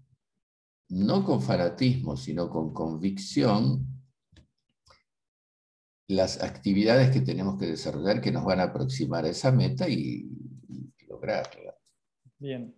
[0.89, 3.87] no con fanatismo, sino con convicción,
[6.11, 10.29] las actividades que tenemos que desarrollar que nos van a aproximar a esa meta y,
[11.09, 11.75] lograrla.
[12.39, 12.75] Bien.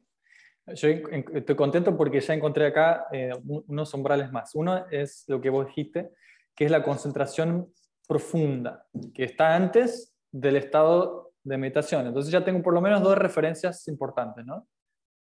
[0.74, 4.54] Yo estoy contento porque ya encontré acá eh, unos umbrales más.
[4.54, 6.12] Uno es lo que vos dijiste,
[6.54, 7.72] que es la concentración
[8.06, 12.06] profunda, que está antes del estado de meditación.
[12.06, 14.68] Entonces ya tengo por lo menos dos referencias importantes, ¿no?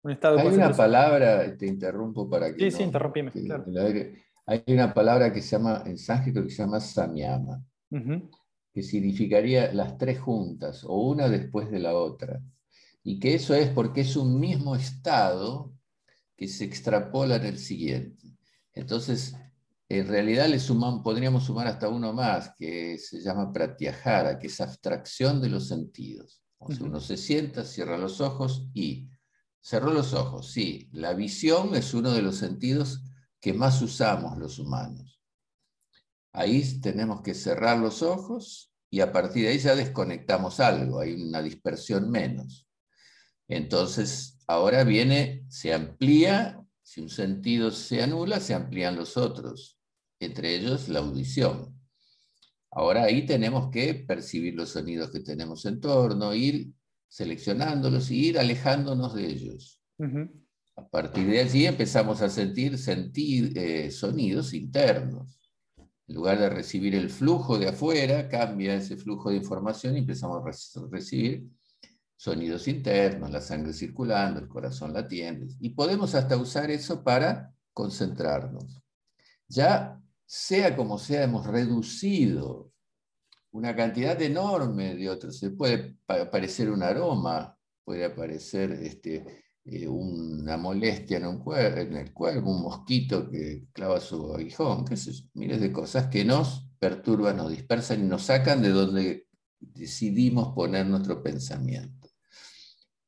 [0.04, 2.72] Un estado Hay una palabra, te interrumpo para que...
[2.72, 3.66] Sí, sí, interrumpime, claro.
[4.48, 7.64] Hay una palabra que se llama, en sánscrito, que se llama samyama,
[8.74, 12.42] que significaría las tres juntas, o una después de la otra.
[13.04, 15.74] Y que eso es porque es un mismo estado
[16.38, 18.38] que se extrapola en el siguiente.
[18.74, 19.36] Entonces,
[19.90, 24.62] en realidad le suman, podríamos sumar hasta uno más, que se llama pratyahara, que es
[24.62, 26.42] abstracción de los sentidos.
[26.80, 29.10] Uno se sienta, cierra los ojos y
[29.60, 30.52] cerró los ojos.
[30.52, 33.04] Sí, la visión es uno de los sentidos
[33.40, 35.21] que más usamos los humanos.
[36.34, 41.14] Ahí tenemos que cerrar los ojos y a partir de ahí ya desconectamos algo, hay
[41.14, 42.68] una dispersión menos.
[43.48, 49.82] Entonces, ahora viene, se amplía, si un sentido se anula, se amplían los otros
[50.22, 51.76] entre ellos la audición.
[52.70, 56.72] Ahora ahí tenemos que percibir los sonidos que tenemos en torno, ir
[57.10, 59.82] seleccionándolos y ir alejándonos de ellos.
[60.78, 65.41] A partir de allí empezamos a sentir, sentir eh, sonidos internos.
[66.08, 70.42] En lugar de recibir el flujo de afuera, cambia ese flujo de información y empezamos
[70.42, 71.48] a recibir
[72.16, 75.48] sonidos internos, la sangre circulando, el corazón latiendo.
[75.60, 78.82] Y podemos hasta usar eso para concentrarnos.
[79.48, 82.72] Ya sea como sea, hemos reducido
[83.52, 85.40] una cantidad enorme de otros.
[85.40, 91.26] Se puede aparecer un aroma, puede aparecer este, eh, una molestia en,
[91.96, 96.68] el cuerpo, un mosquito que clava su aguijón, qué sé miles de cosas que nos
[96.80, 99.28] perturban, nos dispersan y nos sacan de donde
[99.60, 102.10] decidimos poner nuestro pensamiento.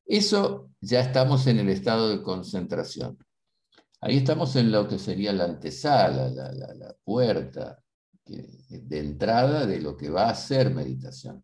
[0.06, 3.18] Eso ya estamos en el estado de concentración.
[4.00, 7.82] Ahí estamos en lo que sería la antesala, la, puerta
[8.26, 11.44] de entrada de lo que va a ser meditación.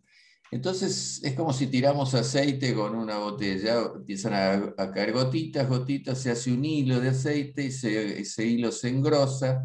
[0.51, 4.33] Entonces es como si tiramos aceite con una botella, empiezan
[4.77, 9.63] a, caer gotitas, gotitas, se hace un hilo de aceite y ese hilo se engrosa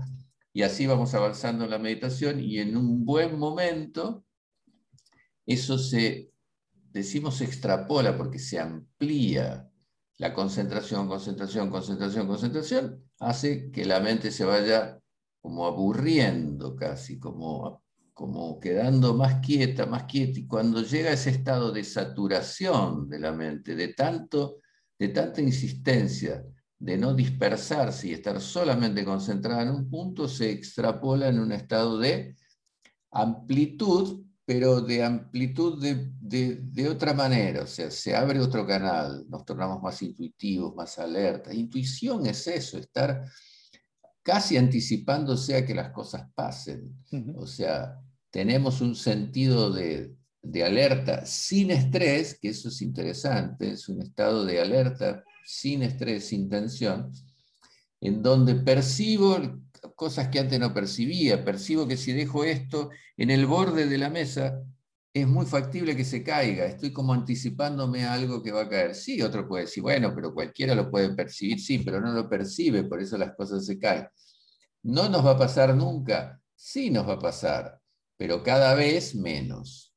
[0.53, 4.25] y así vamos avanzando en la meditación y en un buen momento
[5.47, 6.31] eso se,
[6.92, 9.68] decimos, se extrapola porque se amplía.
[10.18, 15.01] La concentración, concentración, concentración, concentración, hace que la mente se vaya
[15.40, 17.84] como aburriendo casi, como,
[18.15, 20.38] como quedando más quieta, más quieta.
[20.38, 24.60] Y cuando llega ese estado de saturación de la mente, de, tanto,
[24.98, 26.44] de tanta insistencia,
[26.79, 31.98] de no dispersarse y estar solamente concentrada en un punto, se extrapola en un estado
[31.98, 32.37] de
[33.10, 39.83] amplitud pero de amplitud de, otra manera, o sea, se abre otro canal, nos tornamos
[39.83, 41.54] más intuitivos, más alertas.
[41.54, 43.23] Intuición es eso, estar
[44.25, 46.96] casi anticipándose a que las cosas pasen.
[47.37, 48.00] O sea,
[48.31, 54.44] tenemos un sentido de, de alerta sin estrés, que eso es interesante, es un estado
[54.44, 57.12] de alerta sin estrés, sin tensión,
[58.00, 59.38] en donde percibo
[59.94, 64.08] cosas que antes no percibía, percibo que si dejo esto en el borde de la
[64.08, 64.62] mesa,
[65.15, 68.96] es muy factible que se caiga, estoy como anticipándome a algo que va a caer.
[68.96, 72.83] Sí, otro puede decir, bueno, pero cualquiera lo puede percibir, sí, pero no lo percibe,
[72.83, 74.08] por eso las cosas se caen.
[74.83, 76.40] ¿No nos va a pasar nunca?
[76.56, 77.81] Sí nos va a pasar,
[78.17, 79.94] pero cada vez menos.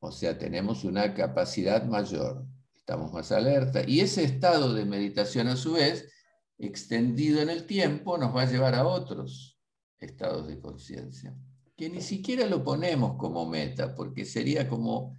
[0.00, 2.44] O sea, tenemos una capacidad mayor,
[2.74, 3.84] estamos más alerta.
[3.86, 6.10] Y ese estado de meditación a su vez,
[6.58, 9.56] extendido en el tiempo, nos va a llevar a otros
[10.00, 11.36] estados de conciencia
[11.78, 15.16] que ni siquiera lo ponemos como meta, porque sería como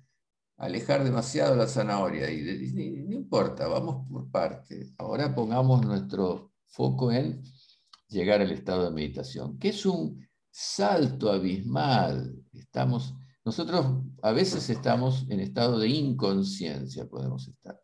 [0.58, 2.30] alejar demasiado la zanahoria.
[2.30, 4.94] Y, no importa, vamos por parte.
[4.98, 7.42] Ahora pongamos nuestro foco en
[8.10, 12.36] llegar al estado de meditación, que es un salto abismal.
[12.52, 17.80] Estamos, nosotros a veces estamos en estado de inconsciencia, podemos estar.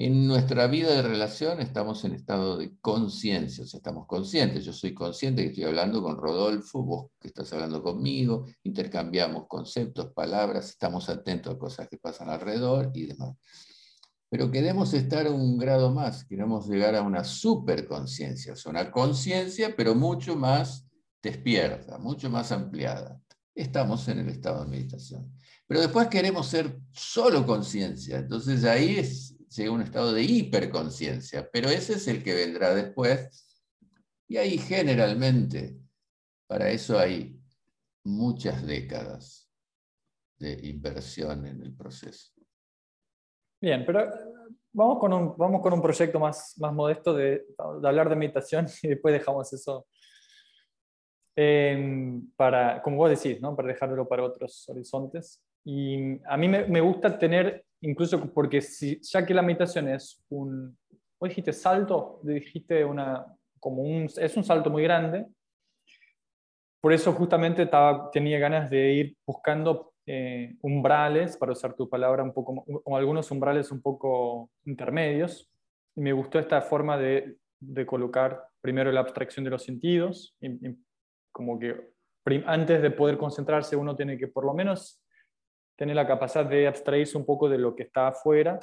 [0.00, 4.64] En nuestra vida de relación estamos en estado de conciencia, o sea, estamos conscientes.
[4.64, 10.12] Yo soy consciente que estoy hablando con Rodolfo, vos que estás hablando conmigo, intercambiamos conceptos,
[10.12, 13.34] palabras, estamos atentos a cosas que pasan alrededor y demás.
[14.30, 19.74] Pero queremos estar un grado más, queremos llegar a una superconciencia, o sea, una conciencia,
[19.76, 20.86] pero mucho más
[21.20, 23.20] despierta, mucho más ampliada.
[23.52, 25.32] Estamos en el estado de meditación.
[25.66, 31.48] Pero después queremos ser solo conciencia, entonces ahí es llega a un estado de hiperconciencia,
[31.52, 33.64] pero ese es el que vendrá después.
[34.28, 35.78] Y ahí generalmente,
[36.46, 37.40] para eso hay
[38.04, 39.50] muchas décadas
[40.38, 42.32] de inversión en el proceso.
[43.60, 44.10] Bien, pero eh,
[44.72, 48.88] vamos con un, vamos con un proyecto más, más modesto de, hablar de meditación y
[48.88, 49.86] después dejamos eso
[51.34, 53.56] em, para, como vos decís, ¿no?
[53.56, 55.42] para dejarlo para otros horizontes.
[55.64, 60.22] Y a mí me, me gusta tener incluso porque si, ya que la meditación es
[60.28, 60.76] un,
[61.18, 62.20] ¿vos dijiste salto?
[62.22, 63.26] Dijiste una,
[63.60, 65.26] como un, es un salto muy grande.
[66.80, 72.22] Por eso justamente estaba, tenía ganas de ir buscando eh, umbrales, para usar tu palabra,
[72.22, 75.50] un poco, o algunos umbrales un poco intermedios.
[75.96, 80.36] Y me gustó esta forma de, de colocar primero la abstracción de los sentidos,
[81.32, 81.92] como que
[82.46, 85.02] antes de poder concentrarse uno tiene que por lo menos
[85.78, 88.58] tener la capacidad de abstraerse un poco de lo que está afuera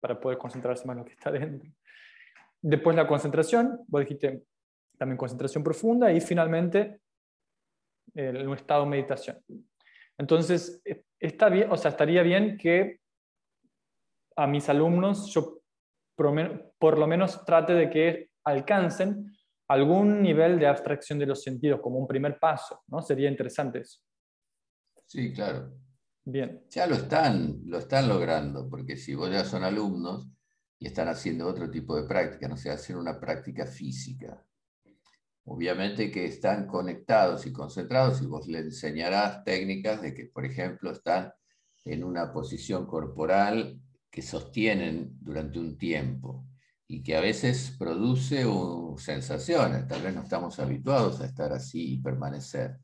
[0.00, 1.70] para poder concentrarse más en lo que está dentro.
[2.62, 4.44] Después la concentración, vos dijiste
[4.96, 7.02] también concentración profunda y finalmente
[8.14, 9.44] el, un estado de meditación.
[10.16, 13.00] Entonces, e, está bien, o sea, estaría bien que
[14.34, 15.60] a mis alumnos yo
[16.16, 19.36] por lo menos trate de que alcancen
[19.68, 23.02] algún nivel de abstracción de los sentidos como un primer paso, ¿no?
[23.02, 24.00] Sería interesante eso.
[25.06, 25.70] Sí, claro.
[26.30, 26.62] Bien.
[26.68, 30.28] Ya lo están, lo están logrando, porque si vos ya son alumnos
[30.78, 34.44] y están haciendo otro tipo de práctica, no sé, hacer una práctica física,
[35.44, 40.90] obviamente que están conectados y concentrados y vos le enseñarás técnicas de que, por ejemplo,
[40.90, 41.32] están
[41.86, 46.44] en una posición corporal que sostienen durante un tiempo
[46.86, 48.44] y que a veces produce
[48.98, 52.80] sensaciones, tal vez no estamos habituados a estar así y permanecer.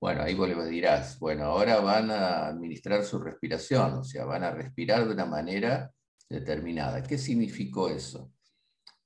[0.00, 4.44] Bueno, ahí vos le dirás, bueno, ahora van a administrar su respiración, o sea, van
[4.44, 5.90] a respirar de una manera
[6.28, 7.02] determinada.
[7.02, 8.30] ¿Qué significó eso?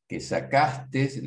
[0.09, 1.23] Que sacaste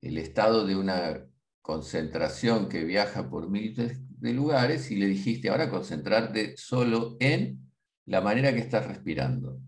[0.00, 1.26] el estado de una
[1.60, 7.72] concentración que viaja por miles de lugares y le dijiste, ahora concentrarte solo en
[8.06, 9.60] la manera que estás respirando.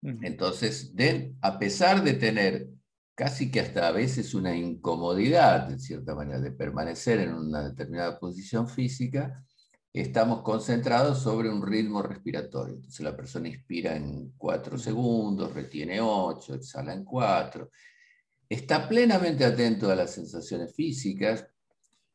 [0.00, 0.94] Entonces,
[1.40, 2.68] a pesar de tener
[3.14, 8.18] casi que hasta a veces una incomodidad, de cierta manera, de permanecer en una determinada
[8.18, 9.44] posición física,
[9.92, 12.74] estamos concentrados sobre un ritmo respiratorio.
[12.74, 17.70] Entonces la persona inspira en 4 segundos, retiene 8, exhala en 4.
[18.48, 21.46] Está plenamente atento a las sensaciones físicas.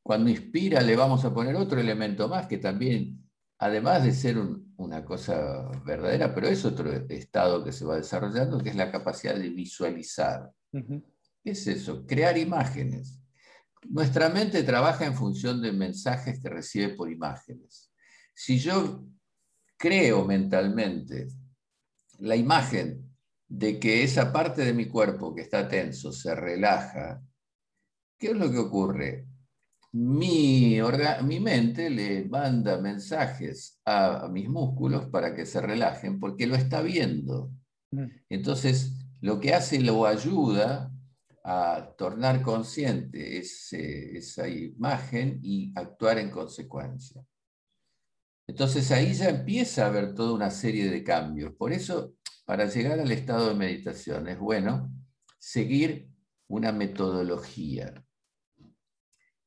[0.03, 3.23] Cuando inspira le vamos a poner otro elemento más que también,
[3.59, 4.37] además de ser
[4.77, 9.35] una cosa verdadera, pero es otro estado que se va desarrollando, que es la capacidad
[9.35, 10.51] de visualizar.
[10.71, 12.05] ¿Qué es eso?
[12.05, 13.19] Crear imágenes.
[13.89, 17.91] Nuestra mente trabaja en función de mensajes que recibe por imágenes.
[18.33, 19.05] Si yo
[19.77, 21.27] creo mentalmente
[22.19, 23.09] la imagen
[23.47, 27.21] de que esa parte de mi cuerpo que está tenso se relaja,
[28.17, 29.25] ¿qué es lo que ocurre?
[29.93, 30.77] Mi,
[31.23, 36.55] mi mente le manda mensajes a, a mis músculos para que se relajen porque lo
[36.55, 37.51] está viendo.
[37.91, 38.05] Mm.
[38.29, 40.91] Entonces, lo que hace lo ayuda
[41.43, 47.23] a tornar consciente esa imagen y actuar en consecuencia.
[48.47, 51.53] Entonces ahí ya empieza a haber toda una serie de cambios.
[51.55, 52.15] Por eso,
[52.45, 54.91] para llegar al estado de meditación, es bueno
[55.37, 56.09] seguir
[56.47, 58.03] una metodología.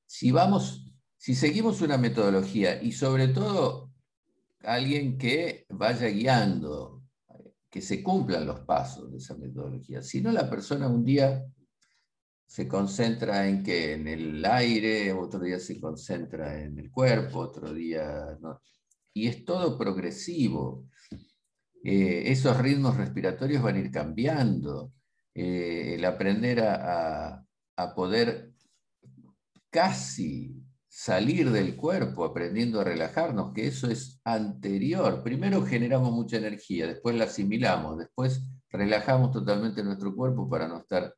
[0.07, 3.93] Si vamos, si seguimos una metodología y sobre todo
[4.61, 7.02] alguien que vaya guiando,
[7.73, 10.03] que se cumplan los pasos de esa metodología.
[10.03, 11.43] Si no, la persona un día
[12.47, 17.73] se concentra en que en el aire, otro día se concentra en el cuerpo, otro
[17.73, 18.61] día no
[19.15, 20.89] y es todo progresivo.
[21.85, 24.93] Eh, esos ritmos respiratorios van a ir cambiando.
[25.35, 27.45] Eh, el aprender a,
[27.97, 28.53] poder
[29.69, 30.62] casi
[30.95, 35.23] salir del cuerpo aprendiendo a relajarnos, que eso es anterior.
[35.23, 41.15] Primero generamos mucha energía, después la asimilamos, después relajamos totalmente nuestro cuerpo para no estar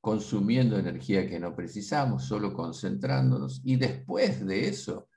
[0.00, 3.60] consumiendo energía que no precisamos, solo concentrándonos.
[3.64, 5.08] Y después de eso,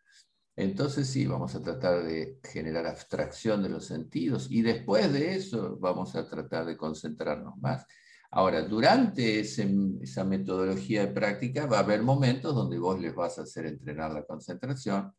[0.56, 5.80] entonces sí, vamos a tratar de generar abstracción de los sentidos y después de eso
[5.80, 7.88] vamos a tratar de concentrarnos más.
[8.32, 13.42] Ahora, durante esa metodología de práctica va a haber momentos donde vos les vas a
[13.42, 15.14] hacer entrenar la concentración,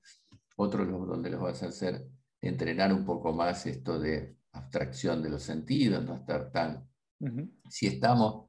[0.56, 2.06] otros donde les vas a hacer
[2.40, 6.88] entrenar un poco más esto de abstracción de los sentidos, no estar tan...
[7.68, 8.48] Si estamos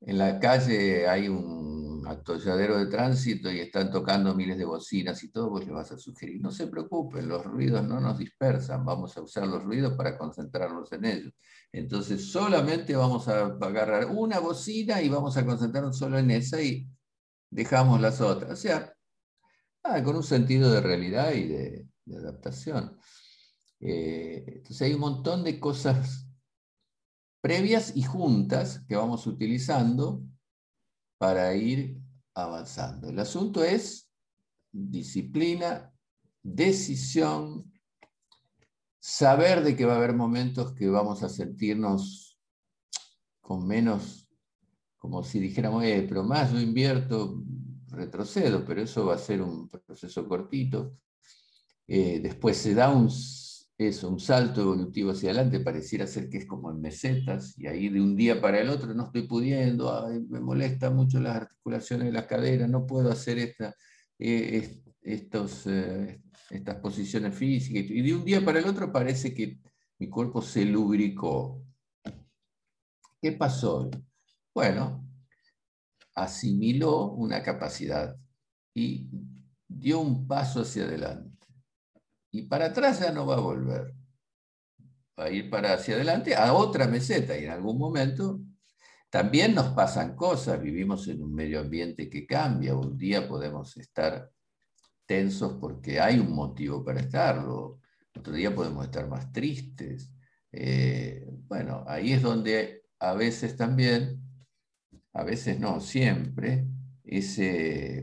[0.00, 1.73] en la calle, hay un
[2.06, 5.98] atolladero de tránsito y están tocando miles de bocinas y todo, vos le vas a
[5.98, 10.16] sugerir, no se preocupen, los ruidos no nos dispersan, vamos a usar los ruidos para
[10.18, 11.32] concentrarnos en ellos.
[11.72, 16.88] Entonces solamente vamos a agarrar una bocina y vamos a concentrarnos solo en esa y
[17.50, 18.52] dejamos las otras.
[18.52, 18.94] O sea,
[19.82, 21.86] ah, con un sentido de realidad y de,
[22.16, 22.98] adaptación.
[23.80, 26.28] Eh, entonces hay un montón de cosas
[27.40, 30.22] previas y juntas que vamos utilizando
[31.24, 31.98] para ir
[32.34, 33.08] avanzando.
[33.08, 34.12] El asunto es
[34.70, 35.90] disciplina,
[36.42, 37.72] decisión,
[39.00, 42.38] saber de que va a haber momentos que vamos a sentirnos
[43.40, 44.28] con menos,
[44.98, 47.42] como si dijéramos, eh, pero más yo invierto,
[47.88, 50.98] retrocedo, pero eso va a ser un proceso cortito.
[51.86, 53.08] Eh, después se da un
[53.88, 57.88] eso, un salto evolutivo hacia adelante, pareciera ser que es como en mesetas, y ahí
[57.88, 62.12] de un día para el otro no estoy pudiendo, me molesta mucho las articulaciones de
[62.12, 63.74] la cadera, no puedo hacer esta,
[64.18, 66.20] eh, estos, eh,
[66.50, 69.58] estas posiciones físicas, y de un día para el otro parece que
[69.98, 71.62] mi cuerpo se lubricó.
[73.20, 73.90] ¿Qué pasó?
[74.54, 75.08] Bueno,
[76.14, 78.16] asimiló una capacidad
[78.74, 79.08] y
[79.66, 81.33] dio un paso hacia adelante
[82.34, 83.94] y para atrás ya no va a volver.
[85.16, 88.40] Va a ir para hacia adelante a otra meseta y en algún momento
[89.08, 94.32] también nos pasan cosas, vivimos en un medio ambiente que cambia, un día podemos estar
[95.06, 97.78] tensos porque hay un motivo para estarlo,
[98.16, 100.10] otro día podemos estar más tristes.
[100.50, 104.20] Eh, bueno, ahí es donde a veces también,
[105.12, 106.66] a veces no, siempre,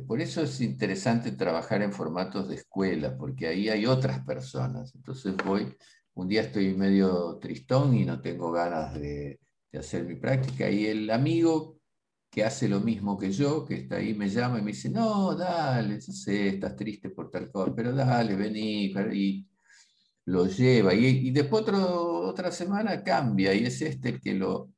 [0.07, 4.93] por eso es interesante trabajar en formatos de escuela, porque ahí hay otras personas.
[4.95, 5.75] Entonces voy,
[6.13, 9.39] un día estoy medio tristón y no tengo ganas de,
[9.73, 11.77] hacer mi práctica, y el amigo
[12.29, 15.35] que hace lo mismo que yo, que está ahí, me llama y me dice, no,
[15.35, 19.47] dale, yo sé, estás triste por tal cosa, pero dale, vení, y
[20.25, 20.93] lo lleva.
[20.93, 24.71] Y, y después otra semana cambia, y es este el que lo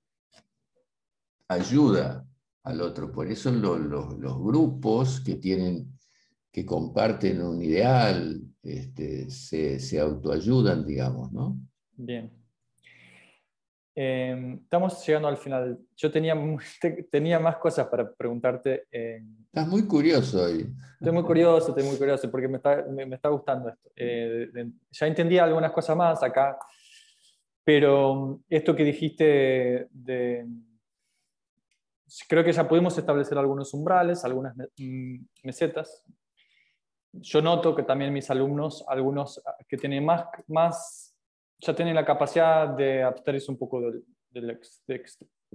[1.47, 2.25] ayuda
[2.63, 3.11] al otro.
[3.11, 5.87] Por eso los grupos que tienen,
[6.51, 11.57] que comparten un ideal, este, se, autoayudan, digamos, ¿no?
[11.91, 12.31] Bien.
[13.95, 15.77] Em, estamos llegando al final.
[15.95, 16.35] Yo tenía,
[17.11, 18.87] tenía más cosas para preguntarte.
[18.89, 20.73] Estás muy curioso hoy.
[20.99, 23.91] Estoy muy curioso, estoy muy curioso porque me está, me, está gustando esto.
[23.95, 24.49] Eh,
[24.89, 26.57] ya entendí algunas cosas más acá,
[27.63, 30.47] pero esto que dijiste de
[32.27, 36.03] creo que ya pudimos establecer algunos umbrales, algunas mm, mesetas.
[37.11, 41.15] Yo noto que también mis alumnos, algunos que tienen más, más
[41.59, 44.59] ya tienen la capacidad de abstraerse un poco del, del,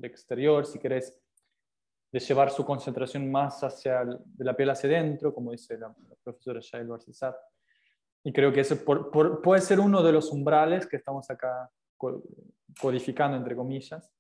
[0.03, 1.19] exterior, si querés,
[2.11, 6.61] de llevar su concentración más hacia de la piel hacia adentro, como dice la, profesora
[6.63, 7.37] Shail Barcesat.
[8.25, 11.71] Y creo que ese puede ser uno de los umbrales que estamos acá
[12.81, 14.11] codificando, entre comillas,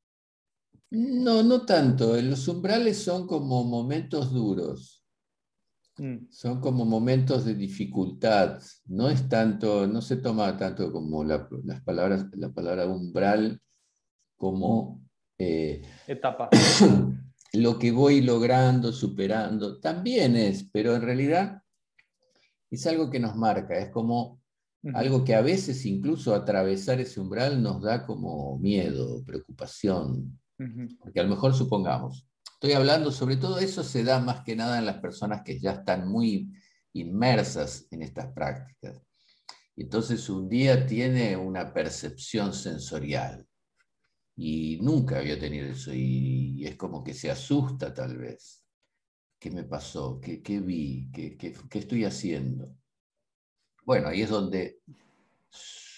[0.91, 2.21] no, no tanto.
[2.21, 5.05] Los umbrales son como momentos duros.
[5.99, 6.31] Mm.
[6.31, 8.61] Son como momentos de dificultad.
[8.87, 13.61] No es tanto, no se toma tanto como las palabras, la palabra umbral
[14.37, 15.03] como
[15.37, 16.49] eh, etapa.
[17.53, 21.63] lo que voy logrando, superando, también es, pero en realidad
[22.71, 24.41] es algo que nos marca, es como
[24.95, 30.39] algo que a veces incluso atravesar ese umbral nos da como miedo, preocupación,
[31.01, 34.79] porque a lo mejor supongamos, estoy hablando sobre todo eso se da más que nada
[34.79, 36.53] en las personas que ya están muy
[36.93, 39.01] inmersas en estas prácticas.
[39.77, 43.47] Entonces un día tiene una percepción sensorial
[44.35, 48.65] y nunca había tenido eso y, es como que se asusta tal vez.
[49.39, 50.21] ¿Qué me pasó?
[50.21, 51.09] ¿Qué, vi?
[51.13, 52.75] ¿Qué, ¿Qué, estoy haciendo?
[53.85, 54.81] Bueno, ahí es donde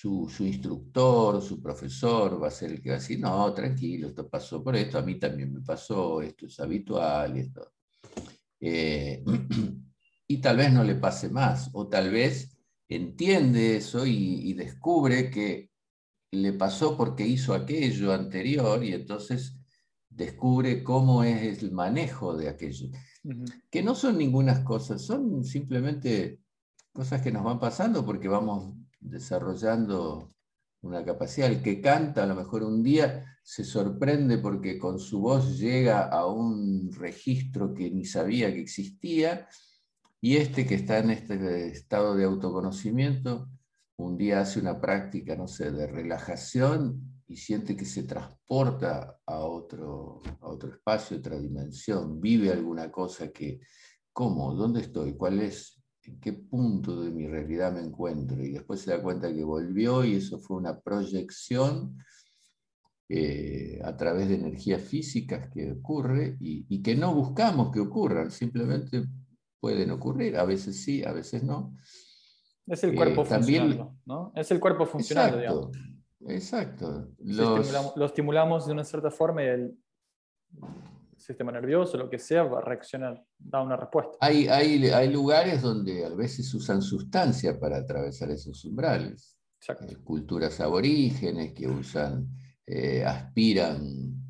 [0.01, 4.09] su, su, instructor, su profesor va a ser el que va a decir, no, tranquilo,
[4.09, 7.73] esto pasó por esto, a mí también me pasó, esto es habitual, esto.
[8.61, 9.23] Eh,
[10.27, 12.57] y tal vez no le pase más, o tal vez
[12.89, 15.71] entiende eso y descubre que
[16.33, 19.59] le pasó porque hizo aquello anterior y entonces
[20.09, 22.89] descubre cómo es el manejo de aquello.
[23.71, 26.41] Que no son ninguna cosas, son simplemente
[26.93, 30.33] cosas que nos van pasando porque vamos desarrollando
[30.83, 31.51] una capacidad.
[31.51, 36.09] El que canta a lo mejor un día se sorprende porque con su voz llega
[36.09, 39.49] a un registro que ni sabía que existía
[40.21, 43.49] y este que está en este estado de autoconocimiento
[44.01, 49.39] un día hace una práctica, no sé, de relajación y siente que se transporta a
[49.41, 53.61] otro, a otro espacio, otra dimensión, vive alguna cosa que,
[54.13, 54.55] ¿cómo?
[54.55, 55.17] ¿Dónde estoy?
[55.17, 55.80] ¿Cuál es?
[56.05, 58.43] ¿En qué punto de mi realidad me encuentro?
[58.43, 61.99] Y después se da cuenta que volvió y eso fue una proyección
[63.09, 68.31] eh, a través de energías físicas que ocurre y, y que no buscamos que ocurran,
[68.31, 69.05] simplemente
[69.61, 71.77] pueden ocurrir, a veces sí, a veces no.
[72.67, 74.33] Es el cuerpo eh, funcionando, ¿no?
[74.35, 75.71] Es el cuerpo funcionando,
[76.27, 77.93] exacto, Exacto.
[77.97, 79.79] Lo estimulamos de una cierta forma y el
[81.21, 84.17] sistema nervioso, lo que sea, va a reaccionar, da una respuesta.
[84.21, 89.37] Hay, hay, hay lugares donde a veces usan sustancia para atravesar esos umbrales.
[89.69, 92.29] Eh, culturas aborígenes que usan,
[92.67, 93.81] eh, aspiran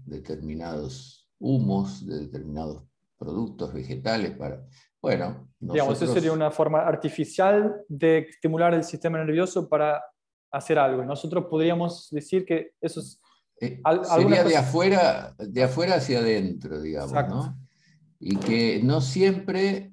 [0.04, 2.84] determinados humos de determinados
[3.16, 4.66] productos vegetales para
[5.02, 10.04] bueno, Digamos, eso sería una forma artificial de estimular el sistema nervioso para
[10.50, 11.04] hacer algo.
[11.04, 13.19] Nosotros podríamos decir que eso es...
[13.60, 17.58] Eh, sería de afuera, de afuera hacia adentro, digamos, ¿no?
[18.18, 19.92] Y que no siempre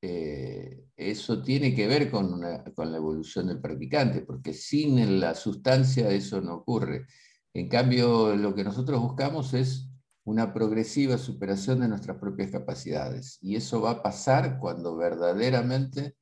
[0.00, 2.40] eh, eso tiene que ver con,
[2.74, 7.06] con la evolución del practicante, porque sin la sustancia eso no ocurre.
[7.52, 9.90] En cambio, lo que nosotros buscamos es
[10.24, 13.38] una progresiva superación de nuestras propias capacidades.
[13.42, 16.16] Y eso va a pasar cuando verdaderamente,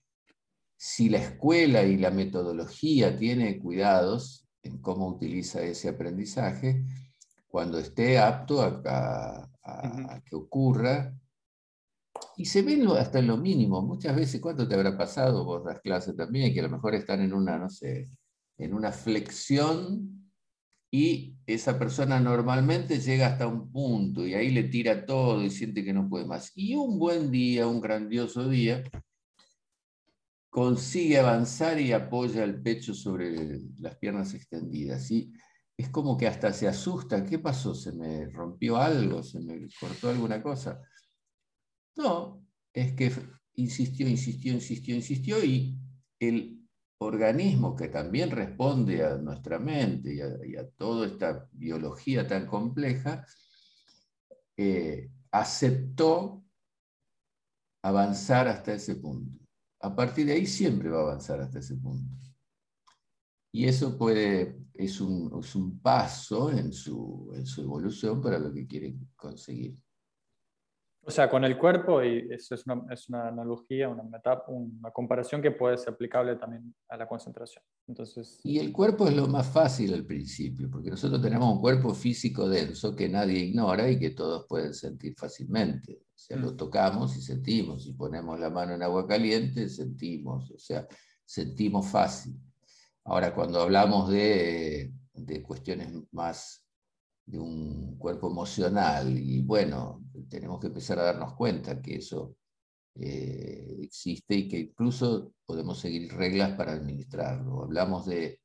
[0.76, 6.84] si la escuela y la metodología tiene cuidados en cómo utiliza ese aprendizaje,
[7.46, 9.48] cuando esté apto a,
[10.24, 11.14] que ocurra,
[12.36, 15.44] y se ve hasta en lo mínimo, muchas veces, ¿cuánto te habrá pasado?
[15.44, 18.08] Vos das clases también, que a lo mejor están en una, no sé,
[18.58, 20.32] en una flexión
[20.90, 25.84] y esa persona normalmente llega hasta un punto y ahí le tira todo y siente
[25.84, 26.52] que no puede más.
[26.54, 28.84] Y un buen día, un grandioso día,
[30.54, 35.10] consigue avanzar y apoya el pecho sobre las piernas extendidas.
[35.10, 35.32] Y
[35.76, 37.74] es como que hasta se asusta, ¿qué pasó?
[37.74, 39.20] ¿Se me rompió algo?
[39.24, 40.80] ¿Se me cortó alguna cosa?
[41.96, 43.10] No, es que
[43.54, 45.76] insistió, insistió, insistió, insistió y
[46.20, 46.64] el
[46.98, 50.14] organismo que también responde a nuestra mente
[50.46, 53.26] y a, toda esta biología tan compleja,
[54.56, 56.44] eh, aceptó
[57.82, 59.43] avanzar hasta ese punto.
[59.84, 62.10] A partir de ahí siempre va a avanzar hasta ese punto.
[63.52, 68.96] Y eso puede, es, un, paso en su, en su evolución para lo que quiere
[69.14, 69.76] conseguir.
[71.06, 74.04] O sea, con el cuerpo, y eso es una, es una analogía, una,
[74.46, 77.62] una comparación que puede ser aplicable también a la concentración.
[77.86, 78.40] Entonces...
[78.42, 82.48] Y el cuerpo es lo más fácil al principio, porque nosotros tenemos un cuerpo físico
[82.48, 85.92] denso que nadie ignora y que todos pueden sentir fácilmente.
[85.92, 86.56] O sea, lo mm.
[86.56, 90.86] tocamos y sentimos, si ponemos la mano en agua caliente, sentimos, o sea,
[91.24, 92.34] sentimos fácil.
[93.04, 96.63] Ahora, cuando hablamos de, de cuestiones más
[97.26, 99.18] de un cuerpo emocional.
[99.18, 102.36] Y bueno, tenemos que empezar a darnos cuenta que eso
[102.96, 107.64] eh, existe y que incluso podemos seguir reglas para administrarlo.
[107.64, 108.40] Hablamos de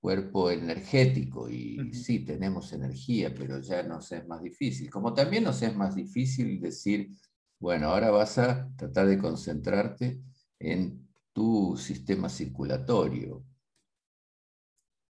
[0.00, 4.90] cuerpo energético y sí, tenemos energía, pero ya nos es más difícil.
[4.90, 7.10] Como también nos es más difícil decir,
[7.58, 10.20] bueno, ahora vas a tratar de concentrarte
[10.58, 13.44] en tu sistema circulatorio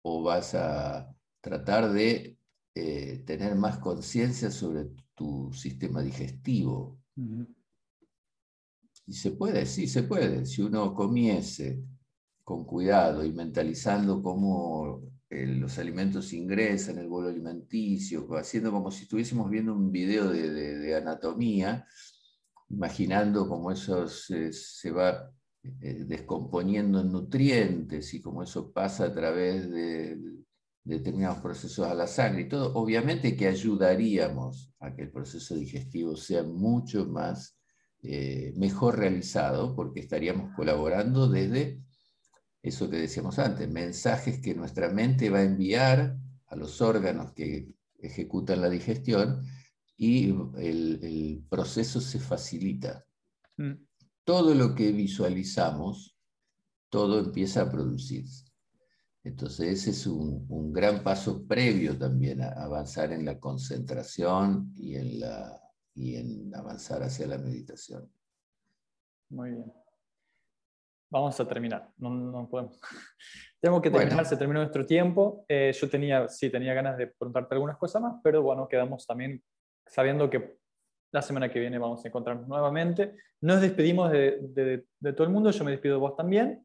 [0.03, 2.40] o vas a tratar de
[2.75, 7.01] eh, tener más conciencia sobre tu sistema digestivo.
[9.07, 10.47] Y se puede, sí, se puede.
[10.47, 11.83] Si uno comiese
[12.45, 19.03] con cuidado y mentalizando cómo eh, los alimentos ingresan el bolo alimenticio, haciendo como si
[19.05, 21.87] estuviésemos viendo un video de, anatomía,
[22.69, 25.31] imaginando cómo eso se, va
[25.63, 30.19] eh, descomponiendo en nutrientes y cómo eso pasa a través de,
[30.85, 36.17] determinados procesos a la sangre y todo, obviamente que ayudaríamos a que el proceso digestivo
[36.17, 37.59] sea mucho más
[38.03, 41.83] eh, mejor realizado, porque estaríamos colaborando desde
[42.63, 46.17] eso que decíamos antes, mensajes que nuestra mente va a enviar
[46.47, 49.43] a los órganos que ejecutan la digestión
[49.97, 53.05] y el, proceso se facilita.
[53.59, 53.73] Mm.
[54.25, 56.17] Todo lo que visualizamos,
[56.89, 58.50] todo empieza a producirse.
[59.23, 65.21] Entonces ese es un, gran paso previo también a avanzar en la concentración y en,
[65.21, 65.61] la,
[65.95, 68.11] y en avanzar hacia la meditación.
[69.29, 69.73] Muy bien.
[71.11, 71.91] Vamos a terminar.
[71.99, 72.81] No, no podemos.
[73.61, 75.45] Tengo que terminar, se terminó nuestro tiempo.
[75.47, 79.43] Eh, yo tenía, sí, tenía ganas de preguntarte algunas cosas más, pero bueno, quedamos también
[79.87, 80.57] sabiendo que
[81.13, 83.17] la semana que viene vamos a encontrarnos nuevamente.
[83.43, 86.65] Nos despedimos de, de, de todo el mundo, yo me despido de vos también.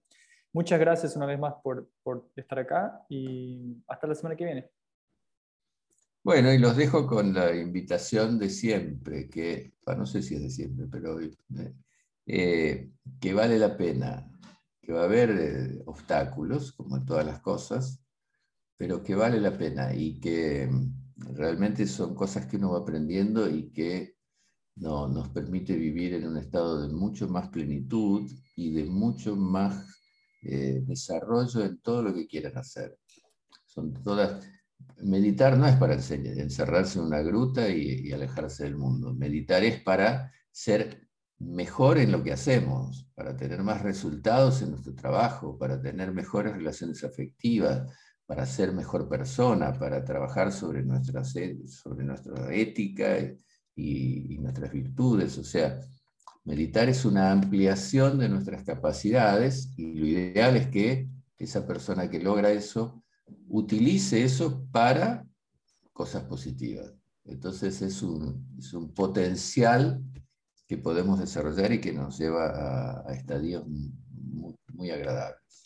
[0.55, 1.91] Muchas gracias una vez más por,
[2.33, 4.71] estar acá y hasta la semana que viene.
[6.23, 10.49] Bueno, y los dejo con la invitación de siempre, que, no sé si es de
[10.49, 11.19] siempre, pero
[12.25, 12.89] eh,
[13.19, 14.31] que vale la pena,
[14.81, 18.01] que va a haber eh, obstáculos, como en todas las cosas,
[18.77, 23.49] pero que vale la pena y que mm, realmente son cosas que uno va aprendiendo
[23.49, 24.15] y que
[24.75, 29.95] no, nos permite vivir en un estado de mucho más plenitud y de mucho más
[30.41, 32.97] eh, desarrollo en todo lo que quieran hacer.
[33.65, 34.45] Son todas,
[34.97, 39.13] meditar no es para enseñar, encerrarse en una gruta y, alejarse del mundo.
[39.13, 41.07] Meditar es para ser
[41.39, 46.53] mejor en lo que hacemos, para tener más resultados en nuestro trabajo, para tener mejores
[46.53, 47.91] relaciones afectivas,
[48.25, 53.19] para ser mejor persona, para trabajar sobre nuestra, sobre nuestra ética
[53.75, 55.37] y, y nuestras virtudes.
[55.37, 55.79] O sea,
[56.45, 62.19] Meditar es una ampliación de nuestras capacidades y lo ideal es que esa persona que
[62.19, 63.03] logra eso
[63.49, 65.25] utilice eso para
[65.91, 66.93] cosas positivas.
[67.23, 68.45] Entonces es un,
[68.93, 70.03] potencial
[70.67, 75.63] que podemos desarrollar y que nos lleva a, estadios muy, agradables.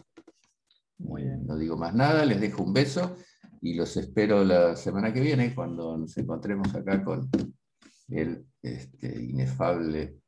[0.98, 1.46] Muy bien.
[1.46, 3.18] No digo más nada, les dejo un beso
[3.62, 7.30] y los espero la semana que viene cuando nos encontremos acá con
[8.08, 10.20] el este, inefable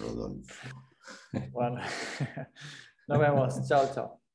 [0.00, 0.68] Rodolfo.
[1.52, 1.80] Bueno,
[3.08, 3.68] nos vemos.
[3.68, 4.27] Chao, chao.